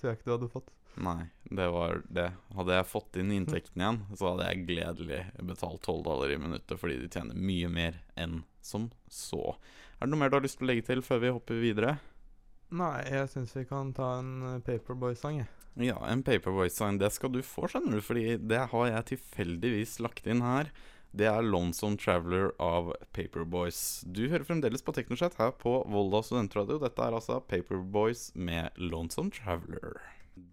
tror 0.00 0.12
jeg 0.12 0.20
ikke 0.20 0.30
du 0.30 0.36
hadde 0.38 0.52
fått. 0.54 0.72
Nei, 1.00 1.30
det 1.54 1.68
var 1.70 2.00
det. 2.10 2.30
Hadde 2.56 2.76
jeg 2.76 2.88
fått 2.90 3.18
inn 3.20 3.30
inntektene 3.32 3.84
igjen, 3.84 4.00
så 4.18 4.32
hadde 4.32 4.48
jeg 4.48 4.64
gledelig 4.68 5.20
betalt 5.46 5.84
12 5.86 6.00
dollar 6.08 6.32
i 6.32 6.38
minuttet, 6.40 6.80
fordi 6.80 6.98
de 7.00 7.10
tjener 7.12 7.38
mye 7.38 7.70
mer 7.72 8.00
enn 8.18 8.40
som 8.64 8.90
så. 9.08 9.54
Er 10.00 10.08
det 10.08 10.12
noe 10.14 10.22
mer 10.22 10.32
du 10.32 10.38
har 10.38 10.44
lyst 10.44 10.58
til 10.60 10.66
å 10.66 10.70
legge 10.72 10.88
til 10.88 11.04
før 11.04 11.22
vi 11.22 11.32
hopper 11.36 11.60
videre? 11.62 11.98
Nei, 12.70 13.00
jeg 13.10 13.30
syns 13.32 13.56
vi 13.56 13.64
kan 13.66 13.90
ta 13.96 14.12
en 14.20 14.30
eh, 14.46 14.60
Paperboy-sang, 14.62 15.40
jeg. 15.42 15.50
Ja, 15.90 15.96
en 16.06 16.22
Paperboy-sang. 16.26 17.00
Det 17.00 17.10
skal 17.14 17.32
du 17.34 17.40
få, 17.46 17.66
skjønner 17.70 17.98
du, 17.98 18.04
fordi 18.04 18.36
det 18.38 18.62
har 18.72 18.86
jeg 18.90 19.08
tilfeldigvis 19.14 19.98
lagt 20.04 20.28
inn 20.30 20.44
her. 20.44 20.70
Det 21.10 21.26
er 21.26 21.42
Lonesome 21.42 21.98
Traveler 21.98 22.52
av 22.62 22.92
Paperboys. 23.16 24.04
Du 24.06 24.28
hører 24.30 24.46
fremdeles 24.46 24.84
på 24.86 24.94
Teknoschat 24.94 25.34
her 25.40 25.50
på 25.58 25.80
Volda 25.90 26.22
studentradio. 26.22 26.78
Dette 26.78 27.02
er 27.02 27.18
altså 27.18 27.40
Paperboys 27.42 28.28
med 28.38 28.78
Lonesome 28.78 29.34
Traveler. 29.34 29.98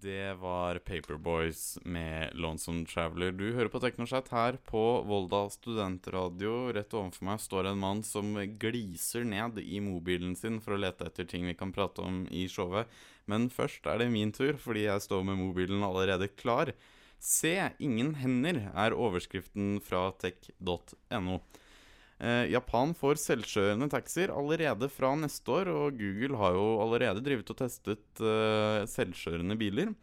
Det 0.02 0.34
var 0.34 0.78
Paperboys 0.78 1.80
med 1.84 2.36
Lonesome 2.36 2.86
Traveler. 2.86 3.32
Du 3.32 3.54
hører 3.54 3.70
på 3.72 3.80
Teknoschat 3.80 4.28
her 4.34 4.58
på 4.68 4.82
Volda 5.08 5.46
studentradio. 5.54 6.74
Rett 6.76 6.96
overfor 6.98 7.28
meg 7.30 7.40
står 7.40 7.70
en 7.70 7.80
mann 7.80 8.02
som 8.04 8.34
gliser 8.60 9.24
ned 9.28 9.62
i 9.64 9.80
mobilen 9.84 10.36
sin 10.36 10.60
for 10.64 10.76
å 10.76 10.82
lete 10.82 11.08
etter 11.08 11.30
ting 11.30 11.48
vi 11.48 11.56
kan 11.56 11.72
prate 11.76 12.04
om 12.04 12.26
i 12.28 12.48
showet. 12.52 12.92
Men 13.32 13.48
først 13.54 13.88
er 13.88 14.02
det 14.02 14.10
min 14.12 14.34
tur, 14.36 14.60
fordi 14.60 14.88
jeg 14.90 15.06
står 15.08 15.24
med 15.30 15.40
mobilen 15.40 15.86
allerede 15.88 16.28
klar. 16.36 16.74
Se, 17.24 17.56
ingen 17.80 18.16
hender 18.20 18.66
er 18.74 18.98
overskriften 18.98 19.78
fra 19.86 20.10
tech.no. 20.20 21.40
Eh, 22.18 22.48
Japan 22.50 22.96
får 22.98 23.20
selvkjørende 23.22 23.90
taxier 23.94 24.32
allerede 24.34 24.90
fra 24.90 25.12
neste 25.20 25.54
år, 25.54 25.70
og 25.70 26.00
Google 26.00 26.40
har 26.42 26.56
jo 26.58 26.68
allerede 26.82 27.22
drivet 27.26 27.50
og 27.54 27.60
testet 27.60 28.22
eh, 28.22 28.86
selvkjørende 28.90 29.58
biler. 29.60 29.94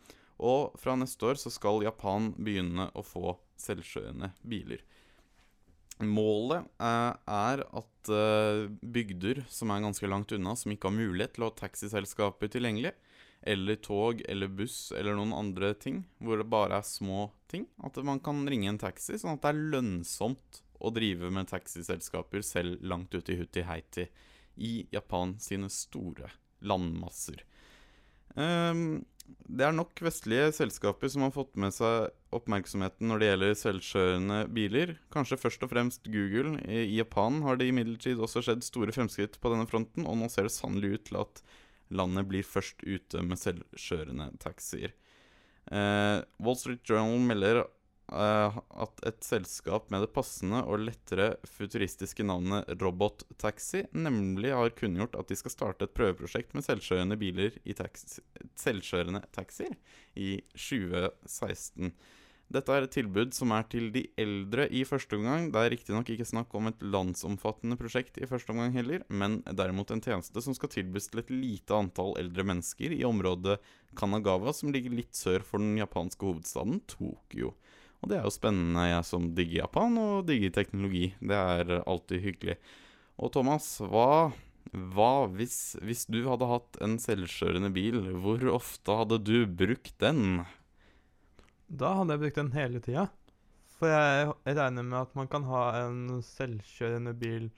Og 0.44 0.74
fra 0.79 0.94
neste 0.98 1.27
år 1.27 1.40
så 1.40 1.50
skal 1.50 1.83
Japan 1.83 2.33
begynne 2.38 2.88
å 2.94 3.03
få 3.07 3.35
selvkjørende 3.59 4.31
biler. 4.46 4.83
Målet 6.03 6.66
eh, 6.83 7.12
er 7.35 7.66
at 7.66 7.90
bygder 8.05 9.38
som 9.48 9.70
er 9.72 9.81
ganske 9.81 10.09
langt 10.11 10.33
unna, 10.37 10.53
som 10.61 10.74
ikke 10.74 10.90
har 10.90 10.98
mulighet 10.98 11.35
til 11.35 11.46
å 11.46 11.48
ha 11.48 11.55
taxiselskaper 11.57 12.50
tilgjengelig, 12.53 12.92
eller 13.48 13.79
tog 13.81 14.20
eller 14.29 14.50
buss 14.53 14.90
eller 14.92 15.16
noen 15.16 15.33
andre 15.33 15.70
ting, 15.81 16.03
hvor 16.20 16.37
det 16.37 16.46
bare 16.53 16.83
er 16.83 16.85
små 16.85 17.31
ting, 17.48 17.64
at 17.81 17.96
man 18.05 18.20
kan 18.20 18.42
ringe 18.48 18.68
en 18.68 18.81
taxi, 18.81 19.16
sånn 19.16 19.38
at 19.38 19.42
det 19.46 19.55
er 19.55 19.62
lønnsomt 19.72 20.61
å 20.85 20.92
drive 20.94 21.31
med 21.33 21.49
taxiselskaper 21.51 22.44
selv 22.44 22.85
langt 22.85 23.14
ute 23.14 23.35
i 23.35 23.40
Hutti-Heiti 23.40 24.07
i 24.62 24.75
Japan 24.94 25.35
sine 25.42 25.70
store 25.73 26.31
landmasser. 26.64 27.42
Um, 28.35 29.05
det 29.25 29.64
er 29.64 29.75
nok 29.75 30.01
vestlige 30.05 30.51
selskaper 30.57 31.09
som 31.12 31.25
har 31.25 31.33
fått 31.35 31.55
med 31.61 31.73
seg 31.75 32.11
oppmerksomheten 32.35 33.09
når 33.09 33.20
det 33.20 33.29
gjelder 33.29 33.59
selvkjørende 33.61 34.38
biler. 34.57 34.94
Kanskje 35.14 35.38
først 35.40 35.64
og 35.64 35.70
fremst 35.73 36.11
Google. 36.12 36.59
I 36.66 36.99
Japan 36.99 37.40
har 37.47 37.61
det 37.61 37.70
imidlertid 37.70 38.20
også 38.20 38.42
skjedd 38.44 38.66
store 38.66 38.94
fremskritt 38.94 39.38
på 39.40 39.53
denne 39.53 39.68
fronten, 39.70 40.09
og 40.09 40.18
nå 40.20 40.29
ser 40.33 40.49
det 40.49 40.55
sannelig 40.57 40.97
ut 40.99 41.07
til 41.09 41.20
at 41.23 41.44
landet 41.94 42.29
blir 42.29 42.47
først 42.47 42.85
ute 42.85 43.23
med 43.25 43.40
selvkjørende 43.40 44.29
taxier. 44.42 44.92
Eh, 45.73 46.18
Wall 46.44 46.59
Street 46.61 46.85
Journal 46.85 47.23
melder 47.25 47.62
at 48.12 49.01
et 49.09 49.25
selskap 49.25 49.88
med 49.93 50.05
det 50.05 50.11
passende 50.12 50.61
og 50.69 50.83
lettere 50.85 51.38
futuristiske 51.49 52.27
navnet 52.27 52.69
Robot 52.83 53.25
Taxi 53.40 53.85
nemlig 53.97 54.53
har 54.53 54.75
kunngjort 54.77 55.17
at 55.17 55.31
de 55.31 55.38
skal 55.40 55.55
starte 55.55 55.88
et 55.88 55.95
prøveprosjekt 55.97 56.53
med 56.55 56.67
selvkjørende 56.67 57.17
biler 57.21 57.57
i 57.64 57.77
taxi, 57.77 58.21
selvkjørende 58.61 59.25
taxier 59.33 59.73
i 60.21 60.37
2016. 60.53 61.95
Dette 62.53 62.75
er 62.77 62.85
et 62.85 62.93
tilbud 62.93 63.33
som 63.35 63.55
er 63.57 63.64
til 63.73 63.88
de 63.95 64.03
eldre 64.21 64.67
i 64.69 64.83
første 64.87 65.17
omgang. 65.17 65.49
Det 65.51 65.62
er 65.62 65.73
riktignok 65.73 66.11
ikke 66.12 66.27
snakk 66.29 66.53
om 66.55 66.69
et 66.69 66.83
landsomfattende 66.85 67.79
prosjekt 67.81 68.21
i 68.21 68.29
første 68.29 68.53
omgang 68.53 68.75
heller, 68.77 69.03
men 69.09 69.38
derimot 69.49 69.90
en 69.90 70.05
tjeneste 70.05 70.45
som 70.45 70.55
skal 70.55 70.71
tilbys 70.75 71.09
til 71.09 71.23
et 71.25 71.33
lite 71.33 71.75
antall 71.75 72.12
eldre 72.21 72.45
mennesker 72.53 72.93
i 72.95 73.01
området 73.09 73.57
Kanagawa, 73.97 74.53
som 74.53 74.75
ligger 74.75 74.93
litt 74.93 75.17
sør 75.17 75.40
for 75.40 75.62
den 75.62 75.81
japanske 75.81 76.29
hovedstaden 76.29 76.83
Tokyo. 76.90 77.55
Og 78.05 78.11
det 78.11 78.19
er 78.19 78.27
jo 78.27 78.35
spennende, 78.35 78.83
jeg 78.85 79.05
som 79.09 79.31
digger 79.33 79.62
Japan 79.62 79.95
og 79.97 80.27
digger 80.29 80.51
teknologi. 80.53 81.07
Det 81.25 81.37
er 81.40 81.79
alltid 81.88 82.21
hyggelig. 82.21 82.59
Og 83.17 83.31
Thomas, 83.33 83.69
hva, 83.81 84.29
hva 84.93 85.12
hvis, 85.33 85.79
hvis 85.81 86.05
du 86.12 86.19
hadde 86.29 86.51
hatt 86.51 86.77
en 86.85 86.99
selvkjørende 87.01 87.73
bil, 87.73 87.97
hvor 88.21 88.45
ofte 88.53 88.99
hadde 89.01 89.23
du 89.25 89.47
brukt 89.49 89.97
den? 90.05 90.43
Da 91.73 91.95
hadde 91.97 92.19
jeg 92.19 92.25
brukt 92.27 92.43
den 92.43 92.53
hele 92.59 92.85
tida. 92.85 93.09
For 93.81 93.88
jeg, 93.88 94.35
regner 94.45 94.85
med 94.85 95.01
at 95.01 95.17
man 95.17 95.33
kan 95.33 95.49
ha 95.49 95.64
en 95.87 96.21
selvkjørende 96.29 97.17
bil 97.17 97.49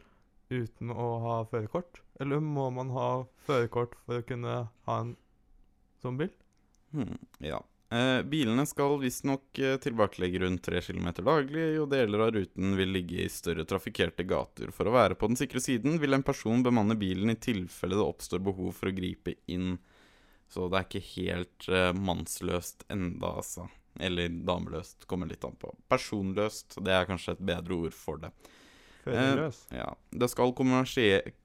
uten 0.54 0.94
å 0.94 1.08
ha 1.26 1.40
førerkort. 1.50 2.04
Eller 2.22 2.38
må 2.38 2.70
man 2.70 2.94
ha 2.94 3.08
førerkort 3.50 3.98
for 4.06 4.22
å 4.22 4.30
kunne 4.30 4.60
ha 4.86 5.02
en 5.02 5.16
sånn 5.98 6.22
bil? 6.22 6.30
Hmm, 6.94 7.18
ja. 7.42 7.58
Eh, 7.88 8.22
bilene 8.22 8.64
skal 8.66 8.96
visstnok 8.98 9.58
eh, 9.58 9.76
tilbakelegge 9.78 10.40
rundt 10.42 10.64
3 10.66 10.80
km 10.88 11.12
daglig, 11.20 11.66
og 11.78 11.90
deler 11.92 12.24
av 12.24 12.32
ruten 12.34 12.74
vil 12.78 12.90
ligge 12.96 13.20
i 13.22 13.28
større 13.30 13.66
trafikkerte 13.68 14.26
gater. 14.26 14.72
For 14.74 14.90
å 14.90 14.94
være 14.96 15.18
på 15.18 15.30
den 15.30 15.38
sikre 15.38 15.62
siden 15.62 16.00
vil 16.02 16.16
en 16.16 16.26
person 16.26 16.64
bemanne 16.66 16.98
bilen 16.98 17.30
i 17.30 17.38
tilfelle 17.38 17.94
det 17.94 18.02
oppstår 18.02 18.42
behov 18.42 18.74
for 18.74 18.90
å 18.90 18.96
gripe 18.96 19.36
inn. 19.46 19.76
Så 20.50 20.66
det 20.70 20.80
er 20.80 20.88
ikke 20.88 21.12
helt 21.14 21.68
eh, 21.70 21.92
mannsløst 21.94 22.88
enda, 22.90 23.36
altså. 23.38 23.68
Eller 24.02 24.34
dameløst, 24.34 25.06
kommer 25.08 25.30
litt 25.30 25.46
an 25.46 25.54
på. 25.56 25.70
Personløst, 25.88 26.80
det 26.84 26.92
er 26.92 27.06
kanskje 27.08 27.36
et 27.36 27.46
bedre 27.54 27.78
ord 27.86 27.94
for 27.96 28.18
det. 28.20 28.34
Førerløs. 29.06 29.60
Eh, 29.70 29.78
ja. 29.78 29.88
Det 30.10 30.28
skal 30.32 30.52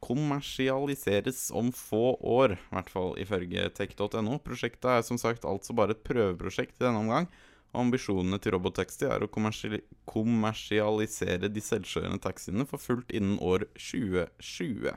kommersialiseres 0.02 1.52
om 1.56 1.72
få 1.76 2.16
år, 2.22 2.56
i 2.58 2.74
hvert 2.76 2.90
fall 2.92 3.16
ifølge 3.22 3.68
tech.no. 3.78 4.38
Prosjektet 4.44 4.90
er 4.98 5.06
som 5.06 5.18
sagt 5.22 5.46
altså 5.48 5.76
bare 5.78 5.96
et 5.96 6.04
prøveprosjekt 6.08 6.80
i 6.80 6.86
denne 6.88 7.02
omgang. 7.04 7.30
Og 7.72 7.86
ambisjonene 7.86 8.36
til 8.44 8.52
Robotaxi 8.58 9.06
er 9.08 9.24
å 9.24 9.30
kommersi 9.32 9.80
kommersialisere 10.12 11.48
de 11.48 11.62
selvkjørende 11.64 12.20
taxiene 12.20 12.66
for 12.68 12.82
fullt 12.84 13.14
innen 13.16 13.38
år 13.40 13.64
2020. 13.80 14.92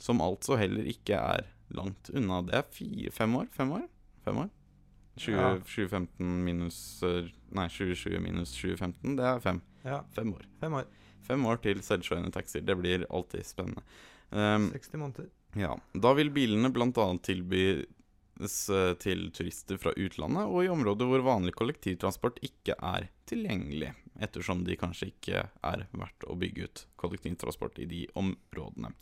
Som 0.00 0.22
altså 0.24 0.56
heller 0.56 0.86
ikke 0.88 1.18
er 1.18 1.50
langt 1.74 2.08
unna. 2.16 2.40
Det 2.46 2.54
er 2.56 2.70
fire, 2.72 3.12
fem 3.12 3.34
år? 3.42 3.50
Fem 3.52 3.74
år? 3.76 3.84
Fem 4.24 4.40
år? 4.44 4.48
20, 5.18 5.34
Ja. 5.34 5.48
2015 5.66 6.44
minus 6.46 7.02
eh, 7.02 7.26
Nei, 7.50 7.64
2020 7.72 8.20
minus 8.22 8.52
2015, 8.54 9.16
det 9.18 9.24
er 9.24 9.40
fem. 9.42 9.60
Ja, 9.84 10.02
Fem 10.14 10.32
år. 10.36 10.44
fem 10.60 10.74
år. 10.78 10.84
Fem 11.26 11.44
år 11.48 11.60
til 11.64 11.82
selvkjørende 11.84 12.32
taxier. 12.34 12.64
Det 12.64 12.76
blir 12.78 13.06
alltid 13.10 13.46
spennende. 13.46 13.84
Um, 14.30 14.70
60 14.74 14.98
måneder. 15.00 15.30
ja. 15.56 15.74
Da 15.94 16.12
vil 16.18 16.30
bilene 16.34 16.70
bl.a. 16.72 17.06
tilbys 17.24 18.58
eh, 18.70 18.92
til 19.00 19.30
turister 19.34 19.80
fra 19.80 19.94
utlandet 19.96 20.44
og 20.48 20.64
i 20.64 20.72
områder 20.72 21.08
hvor 21.08 21.24
vanlig 21.26 21.54
kollektivtransport 21.56 22.42
ikke 22.44 22.76
er 22.76 23.08
tilgjengelig, 23.28 23.94
ettersom 24.20 24.66
de 24.68 24.76
kanskje 24.80 25.10
ikke 25.14 25.46
er 25.48 25.86
verdt 25.96 26.28
å 26.28 26.36
bygge 26.38 26.68
ut 26.68 26.84
kollektivtransport 27.00 27.80
i 27.80 27.88
de 27.88 28.04
områdene. 28.20 28.92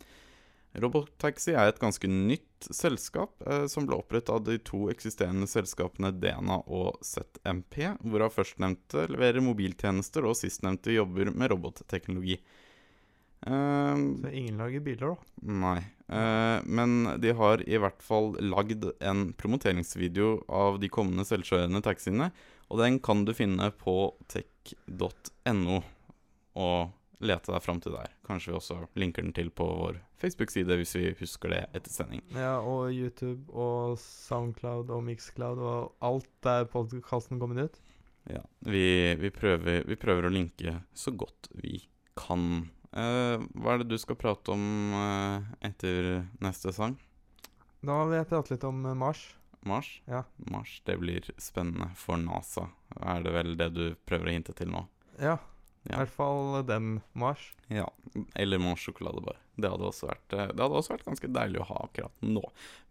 Robotaxi 0.77 1.55
er 1.57 1.71
et 1.71 1.79
ganske 1.81 2.09
nytt 2.09 2.67
selskap 2.73 3.41
eh, 3.49 3.65
som 3.71 3.87
ble 3.87 3.97
opprettet 3.97 4.33
av 4.33 4.43
de 4.45 4.59
to 4.61 4.87
eksisterende 4.91 5.47
selskapene 5.49 6.11
Dena 6.13 6.59
og 6.63 6.99
ZMP, 7.05 7.79
hvorav 8.05 8.35
førstnevnte 8.35 9.07
leverer 9.09 9.41
mobiltjenester 9.45 10.27
og 10.27 10.37
sistnevnte 10.37 10.93
jobber 10.93 11.31
med 11.33 11.53
robotteknologi. 11.53 12.37
Eh, 13.41 13.95
Så 14.21 14.29
ingen 14.33 14.57
lager 14.61 14.85
biler, 14.85 15.15
da. 15.15 15.49
Nei. 15.65 15.77
Eh, 16.07 16.59
men 16.65 17.19
de 17.21 17.33
har 17.41 17.63
i 17.65 17.81
hvert 17.81 18.05
fall 18.05 18.35
lagd 18.41 18.85
en 19.01 19.31
promoteringsvideo 19.33 20.43
av 20.49 20.77
de 20.83 20.91
kommende 20.93 21.25
selvkjørende 21.27 21.81
taxiene, 21.85 22.29
og 22.69 22.83
den 22.83 23.01
kan 23.01 23.25
du 23.25 23.33
finne 23.33 23.71
på 23.81 24.13
tech.no 24.29 25.81
og 26.57 26.93
lete 27.23 27.51
deg 27.51 27.63
fram 27.63 27.79
til 27.81 27.95
der. 27.97 28.13
Kanskje 28.27 28.51
vi 28.51 28.57
også 28.59 28.77
linker 28.99 29.25
den 29.25 29.33
til 29.35 29.49
på 29.53 29.65
vår 29.65 29.99
Facebook-side 30.21 30.77
hvis 30.79 30.95
vi 30.97 31.11
husker 31.19 31.53
det 31.53 31.63
etter 31.77 31.93
sending. 31.93 32.23
Ja, 32.35 32.57
og 32.61 32.93
YouTube 32.93 33.49
og 33.53 33.97
Soundcloud 34.01 34.91
og 34.93 35.03
Mixcloud 35.07 35.61
og 35.61 35.95
alt 36.05 36.29
der 36.45 36.67
podkasten 36.71 37.41
kommer 37.41 37.67
ut. 37.67 37.81
Ja, 38.27 38.43
vi, 38.67 39.15
vi, 39.15 39.31
prøver, 39.31 39.85
vi 39.87 39.95
prøver 39.99 40.27
å 40.27 40.33
linke 40.33 40.81
så 40.97 41.13
godt 41.15 41.49
vi 41.55 41.79
kan. 42.19 42.67
Eh, 42.91 43.37
hva 43.55 43.75
er 43.75 43.83
det 43.83 43.91
du 43.93 43.97
skal 44.01 44.19
prate 44.19 44.51
om 44.51 44.95
eh, 44.99 45.51
etter 45.69 46.27
neste 46.43 46.73
sang? 46.75 46.97
Da 47.85 48.01
vil 48.09 48.19
jeg 48.19 48.29
prate 48.29 48.55
litt 48.55 48.65
om 48.67 48.83
eh, 48.83 48.97
Mars. 48.97 49.23
Mars? 49.67 49.89
Ja. 50.11 50.25
Mars, 50.51 50.81
det 50.85 50.97
blir 50.99 51.27
spennende 51.41 51.89
for 51.99 52.19
NASA. 52.19 52.67
Er 52.99 53.23
det 53.23 53.33
vel 53.35 53.55
det 53.59 53.71
du 53.75 53.85
prøver 54.07 54.29
å 54.29 54.35
hinte 54.35 54.55
til 54.57 54.71
nå? 54.75 54.83
Ja, 55.23 55.37
i 55.87 55.95
hvert 55.95 56.11
fall 56.11 56.61
den 56.67 56.99
Mars. 57.17 57.51
Ja. 57.71 57.87
Eller 58.35 58.59
Mars 58.59 58.83
sjokoladebar. 58.85 59.37
Det 59.57 59.69
hadde 59.71 59.89
vært 59.89 60.35
eh, 60.35 60.49
Det 60.53 60.61
hadde 60.61 60.79
også 60.79 60.93
vært 60.95 61.07
ganske 61.07 61.29
deilig 61.33 61.61
å 61.63 61.69
ha 61.71 61.77
akkurat 61.85 62.25
nå. 62.25 62.43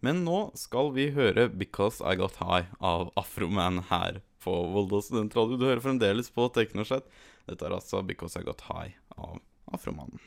Men 0.03 0.23
nå 0.25 0.39
skal 0.59 0.91
vi 0.95 1.09
høre 1.15 1.47
'Because 1.49 2.01
I 2.03 2.17
Got 2.19 2.39
High' 2.41 2.73
av 2.79 3.11
Afroman 3.15 3.83
her 3.91 4.21
på 4.43 4.55
Volda 4.73 5.01
studentradio. 5.01 5.57
Du 5.57 5.67
hører 5.67 5.83
fremdeles 5.83 6.31
på 6.33 6.49
Teknosett. 6.53 7.07
Dette 7.47 7.65
er 7.65 7.75
altså 7.77 8.03
'Because 8.03 8.39
I 8.39 8.43
Got 8.43 8.65
High' 8.67 8.97
av 9.17 9.39
Afromannen. 9.71 10.19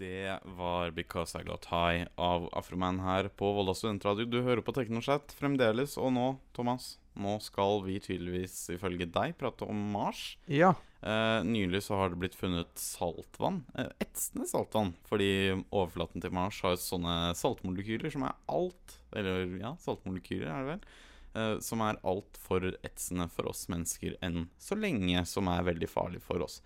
Det 0.00 0.40
var 0.56 0.90
'Because 0.90 1.36
I 1.36 1.44
Got 1.44 1.66
High' 1.66 2.08
av 2.16 2.48
Afroman 2.52 3.00
her 3.00 3.28
på 3.28 3.52
Volda 3.52 3.74
studentradio. 3.74 4.24
Du 4.24 4.40
hører 4.40 4.62
på 4.62 4.72
Teknosett 4.72 5.34
fremdeles, 5.36 5.98
og 5.98 6.12
nå, 6.12 6.38
Thomas, 6.54 6.98
nå 7.14 7.40
skal 7.40 7.82
vi 7.84 8.00
tydeligvis, 8.00 8.70
ifølge 8.72 9.04
deg, 9.04 9.36
prate 9.36 9.68
om 9.68 9.92
Mars. 9.92 10.38
Ja. 10.48 10.74
Eh, 11.02 11.44
nylig 11.44 11.82
så 11.82 11.96
har 11.96 12.10
det 12.10 12.16
blitt 12.20 12.34
funnet 12.34 12.78
saltvann. 12.78 13.64
uh, 13.78 13.88
etsende 13.98 14.46
saltvann. 14.46 14.92
Fordi 15.08 15.30
overflaten 15.70 16.20
til 16.20 16.34
Mars 16.36 16.60
har 16.64 16.76
sånne 16.76 17.32
saltmolekyler 17.38 18.12
som 18.12 18.26
er 18.28 18.36
alt 18.52 18.98
Eller 19.16 19.56
ja, 19.62 19.72
saltmolekyler 19.80 20.50
er 20.50 20.60
det 20.60 20.74
vel. 20.74 20.84
Uh, 21.30 21.56
som 21.62 21.80
er 21.86 22.00
altfor 22.04 22.68
etsende 22.82 23.30
for 23.32 23.48
oss 23.48 23.64
mennesker 23.72 24.18
enn 24.20 24.48
så 24.60 24.76
lenge, 24.76 25.24
som 25.26 25.48
er 25.48 25.66
veldig 25.70 25.88
farlig 25.88 26.22
for 26.22 26.44
oss. 26.44 26.60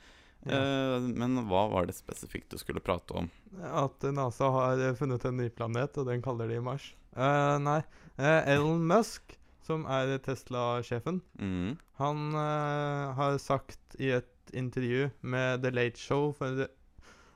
Ja. 0.44 0.58
men 1.00 1.38
hva 1.48 1.62
var 1.72 1.86
det 1.88 1.94
spesifikt 1.96 2.50
du 2.52 2.58
skulle 2.60 2.82
prate 2.84 3.14
om? 3.16 3.30
At 3.64 4.04
NASA 4.12 4.50
har 4.52 4.82
funnet 4.98 5.24
en 5.24 5.38
ny 5.40 5.46
planet, 5.48 5.96
og 5.96 6.04
den 6.10 6.20
kaller 6.20 6.50
de 6.52 6.58
Mars. 6.60 6.90
Nei, 7.16 7.78
Elon 8.20 8.84
Musk, 8.84 9.38
som 9.64 9.86
er 9.88 10.18
Tesla-sjefen, 10.24 11.20
mm. 11.40 11.76
han 12.00 12.24
uh, 12.36 13.12
har 13.16 13.38
sagt 13.40 13.96
i 13.98 14.10
et 14.18 14.52
intervju 14.52 15.08
med 15.24 15.62
The 15.64 15.72
Late 15.72 16.00
Show 16.00 16.34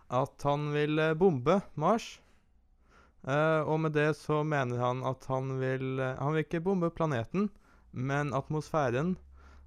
at 0.09 0.45
han 0.45 0.71
vil 0.73 1.01
eh, 1.01 1.15
bombe 1.17 1.59
Mars. 1.77 2.19
Uh, 3.25 3.65
og 3.65 3.81
med 3.85 3.97
det 3.97 4.11
så 4.17 4.43
mener 4.47 4.81
han 4.81 5.03
at 5.05 5.25
han 5.29 5.57
vil 5.61 5.99
Han 6.01 6.33
vil 6.33 6.45
ikke 6.45 6.63
bombe 6.65 6.91
planeten, 6.91 7.49
men 7.91 8.33
atmosfæren. 8.37 9.17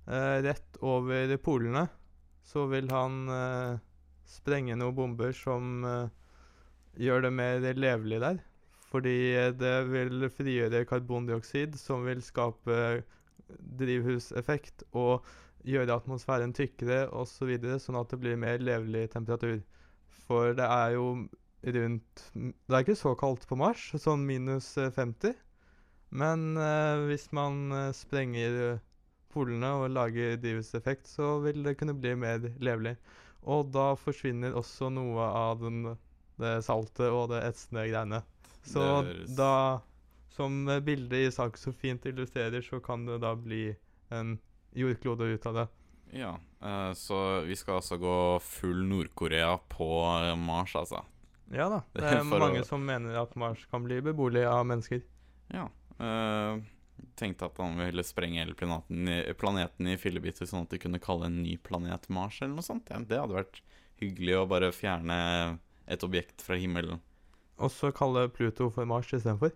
uh, 0.07 0.37
rett 0.45 0.77
over 0.81 1.37
polene 1.37 1.87
så 2.43 2.65
vil 2.65 2.89
han 2.89 3.29
sprenge 4.25 4.75
noen 4.75 4.95
bomber 4.95 5.31
som 5.31 5.83
gjør 6.97 7.21
det 7.21 7.31
mer 7.31 7.61
levelig 7.77 8.19
der. 8.19 8.39
Fordi 8.91 9.15
det 9.55 9.75
vil 9.87 10.27
frigjøre 10.35 10.83
karbondioksid, 10.89 11.77
som 11.79 12.03
vil 12.05 12.21
skape 12.25 12.77
drivhuseffekt 13.79 14.83
og 14.91 15.27
gjøre 15.67 15.95
atmosfæren 15.95 16.53
tykkere 16.57 17.05
osv., 17.15 17.53
så 17.61 17.77
sånn 17.85 17.99
at 18.01 18.11
det 18.11 18.19
blir 18.23 18.39
mer 18.39 18.61
levelig 18.63 19.07
temperatur. 19.13 19.61
For 20.25 20.55
det 20.57 20.67
er 20.67 20.97
jo 20.97 21.05
rundt 21.61 22.21
Det 22.33 22.73
er 22.73 22.81
ikke 22.81 22.97
så 22.97 23.13
kaldt 23.19 23.43
på 23.49 23.57
Mars, 23.59 23.91
sånn 24.01 24.23
minus 24.25 24.73
eh, 24.81 24.89
50. 24.95 25.35
Men 26.09 26.57
eh, 26.57 27.03
hvis 27.07 27.27
man 27.37 27.67
eh, 27.77 27.91
sprenger 27.95 28.79
polene 29.31 29.69
og 29.83 29.93
lager 29.93 30.39
drivhuseffekt, 30.41 31.07
så 31.07 31.35
vil 31.45 31.61
det 31.63 31.77
kunne 31.79 31.95
bli 31.95 32.15
mer 32.17 32.41
levelig. 32.59 32.95
Og 33.45 33.69
da 33.73 33.91
forsvinner 33.97 34.57
også 34.57 34.89
noe 34.93 35.27
av 35.37 35.61
den, 35.61 35.93
det 36.41 36.57
saltet 36.65 37.07
og 37.13 37.29
det 37.31 37.43
etsende 37.45 37.85
greiene. 37.89 38.23
Så 38.63 38.83
da, 39.37 39.81
som 40.29 40.65
bildet 40.85 41.27
i 41.27 41.31
sak 41.33 41.57
så 41.57 41.71
fint 41.73 42.05
illustrerer, 42.05 42.61
så 42.61 42.79
kan 42.83 43.05
det 43.05 43.19
da 43.23 43.33
bli 43.35 43.75
en 44.13 44.35
jordklode 44.77 45.31
ut 45.33 45.45
av 45.49 45.53
det. 45.61 45.67
Ja, 46.13 46.33
eh, 46.61 46.91
så 46.93 47.41
vi 47.47 47.55
skal 47.55 47.79
altså 47.79 47.97
gå 47.97 48.15
full 48.43 48.83
Nord-Korea 48.87 49.55
på 49.71 49.87
eh, 50.27 50.35
Mars, 50.35 50.75
altså. 50.75 51.03
Ja 51.51 51.69
da. 51.71 51.81
Det 51.93 52.03
er 52.03 52.23
mange 52.27 52.61
å- 52.61 52.67
som 52.67 52.83
mener 52.85 53.15
at 53.21 53.33
Mars 53.39 53.65
kan 53.71 53.83
bli 53.87 54.01
beboelig 54.03 54.45
av 54.47 54.65
mennesker. 54.67 55.01
Ja. 55.51 55.69
eh, 55.99 56.61
tenkte 57.17 57.47
at 57.47 57.57
han 57.57 57.79
ville 57.79 58.03
sprenge 58.05 58.43
hele 58.43 58.53
planeten 58.53 59.07
planeten 59.39 59.87
i 59.89 59.97
fillebiter, 59.97 60.45
sånn 60.45 60.67
at 60.67 60.69
de 60.75 60.79
kunne 60.83 60.99
kalle 61.01 61.25
en 61.31 61.41
ny 61.43 61.55
planet 61.57 62.07
Mars, 62.13 62.37
eller 62.41 62.53
noe 62.59 62.65
sånt. 62.67 62.91
Ja, 62.93 62.99
det 62.99 63.17
hadde 63.19 63.39
vært 63.39 63.61
hyggelig 64.01 64.35
å 64.37 64.47
bare 64.49 64.69
fjerne 64.75 65.17
et 65.91 66.03
objekt 66.05 66.41
fra 66.45 66.55
himmelen. 66.61 67.01
Og 67.61 67.71
så 67.73 67.91
kalle 67.95 68.27
Pluto 68.33 68.69
for 68.73 68.85
Mars 68.89 69.11
istedenfor. 69.13 69.51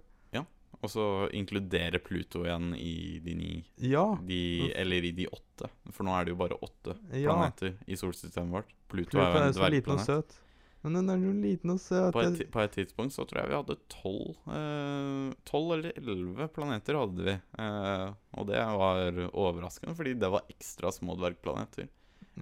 Og 0.83 0.89
så 0.91 1.03
inkludere 1.33 1.97
Pluto 2.03 2.41
igjen 2.43 2.73
i 2.77 3.17
de 3.23 3.33
ni 3.33 3.51
Ja. 3.79 4.17
de, 4.21 4.71
Eller 4.75 5.05
i 5.07 5.11
de 5.15 5.25
åtte. 5.31 5.69
For 5.95 6.03
nå 6.05 6.11
er 6.19 6.25
det 6.27 6.33
jo 6.33 6.35
bare 6.35 6.57
åtte 6.61 6.97
Ja. 7.15 7.31
planeter 7.31 7.77
i 7.87 7.95
solsystemet 7.95 8.51
vårt. 8.51 8.73
Pluto, 8.91 9.15
Pluto 9.15 9.23
er 9.23 9.31
jo 9.31 9.47
en 9.47 9.53
dvergplanet. 9.55 10.35
Men 10.83 10.93
den 10.99 11.09
er 11.09 11.17
jo 11.23 11.31
liten 11.41 11.71
og 11.73 11.79
søt. 11.79 12.11
På 12.13 12.21
et, 12.21 12.51
på 12.51 12.59
et 12.61 12.71
tidspunkt 12.75 13.15
så 13.15 13.25
tror 13.25 13.39
jeg 13.41 13.49
vi 13.49 13.55
hadde 13.55 13.77
tolv 13.89 14.35
eh, 14.53 15.33
Tolv 15.45 15.71
eller 15.79 15.95
elleve 15.97 16.47
planeter 16.53 16.99
hadde 16.99 17.23
vi. 17.23 17.33
Eh, 17.57 18.13
og 18.37 18.45
det 18.51 18.59
var 18.61 19.31
overraskende, 19.33 19.95
fordi 19.95 20.13
det 20.19 20.29
var 20.29 20.43
ekstra 20.51 20.91
små 20.93 21.15
dvergplaneter. 21.17 21.87